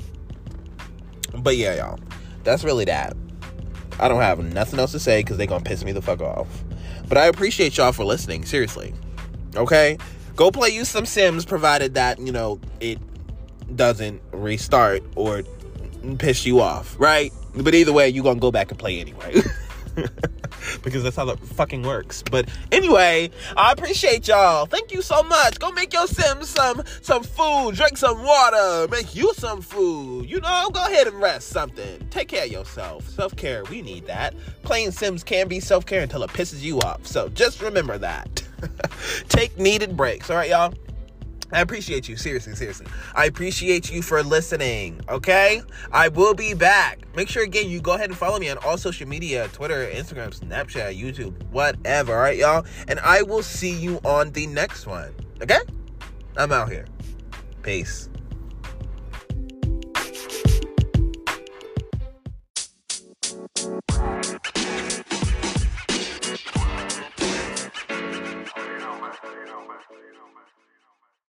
But 1.37 1.57
yeah, 1.57 1.77
y'all, 1.77 2.01
that's 2.45 2.65
really 2.65 2.85
that. 2.87 3.17
I 3.99 4.09
don't 4.09 4.21
have 4.21 4.39
nothing 4.39 4.79
else 4.79 4.93
to 4.93 5.01
say 5.01 5.21
because 5.21 5.37
they're 5.37 5.47
gonna 5.47 5.65
piss 5.65 5.85
me 5.85 5.93
the 5.93 6.03
fuck 6.03 6.21
off. 6.21 6.65
But 7.09 7.19
I 7.19 7.27
appreciate 7.27 7.77
y'all 7.77 7.93
for 7.93 8.05
listening, 8.05 8.45
seriously. 8.45 8.95
Okay? 9.55 9.99
Go 10.35 10.51
play 10.51 10.71
you 10.71 10.85
some 10.85 11.07
Sims 11.07 11.45
provided 11.45 11.95
that, 11.95 12.19
you 12.19 12.33
know, 12.33 12.61
it 12.81 12.99
doesn't 13.77 14.23
restart 14.33 15.03
or 15.15 15.43
piss 16.19 16.47
you 16.47 16.61
off, 16.61 16.99
right? 16.99 17.33
But 17.55 17.75
either 17.75 17.93
way, 17.93 18.09
you're 18.09 18.25
gonna 18.25 18.41
go 18.41 18.51
back 18.51 18.71
and 18.71 18.79
play 18.79 18.99
anyway. 18.99 19.43
because 20.83 21.03
that's 21.03 21.17
how 21.17 21.29
it 21.29 21.39
fucking 21.39 21.83
works. 21.83 22.23
But 22.23 22.49
anyway, 22.71 23.31
I 23.57 23.73
appreciate 23.73 24.29
y'all. 24.29 24.67
Thank 24.67 24.93
you 24.93 25.03
so 25.03 25.23
much. 25.23 25.59
Go 25.59 25.71
make 25.73 25.93
your 25.93 26.07
Sims 26.07 26.49
some 26.49 26.83
some 27.01 27.23
food, 27.23 27.75
drink 27.75 27.97
some 27.97 28.23
water, 28.23 28.89
make 28.91 29.15
you 29.15 29.33
some 29.35 29.63
food. 29.63 30.29
You 30.29 30.41
know, 30.41 30.71
go 30.73 30.85
ahead 30.85 31.07
and 31.07 31.21
rest 31.21 31.49
something. 31.49 32.07
Take 32.11 32.29
care 32.29 32.45
of 32.45 32.53
yourself. 32.53 33.09
Self 33.09 33.37
care, 33.37 33.65
we 33.65 33.83
need 33.83 34.07
that. 34.07 34.35
Playing 34.63 34.91
Sims 34.91 35.25
can 35.25 35.49
be 35.49 35.61
self 35.61 35.87
care 35.87 36.03
until 36.03 36.23
it 36.23 36.31
pisses 36.31 36.63
you 36.63 36.81
off. 36.81 37.07
So 37.07 37.29
just 37.31 37.63
remember 37.63 37.99
that. 37.99 38.43
Take 39.29 39.59
needed 39.59 39.97
breaks. 39.97 40.31
All 40.31 40.37
right, 40.37 40.51
y'all. 40.51 40.75
I 41.53 41.61
appreciate 41.61 42.09
you. 42.09 42.17
Seriously, 42.17 42.55
seriously. 42.55 42.87
I 43.15 43.27
appreciate 43.27 43.93
you 43.93 44.03
for 44.03 44.23
listening. 44.23 45.01
Okay? 45.09 45.63
I 45.93 46.09
will 46.09 46.35
be 46.35 46.55
back. 46.55 47.01
Make 47.15 47.29
sure 47.29 47.43
again 47.45 47.69
you 47.69 47.81
go 47.81 47.95
ahead 47.95 48.09
and 48.09 48.19
follow 48.19 48.39
me 48.39 48.49
on 48.49 48.59
all 48.59 48.79
social 48.79 49.07
media, 49.07 49.49
Twitter, 49.53 49.87
Instagram, 49.87 50.39
Snapchat, 50.39 50.99
YouTube, 50.99 51.43
whatever. 51.51 52.15
All 52.15 52.21
right, 52.21 52.39
y'all? 52.39 52.65
And 52.89 52.99
I 53.01 53.23
will 53.23 53.43
see 53.43 53.73
you 53.75 54.01
on 54.05 54.31
the 54.33 54.47
next 54.47 54.87
one. 54.87 55.15
Okay? 55.43 55.61
I'm 56.37 56.53
out 56.53 56.71
here. 56.71 56.87
Peace. 57.63 58.09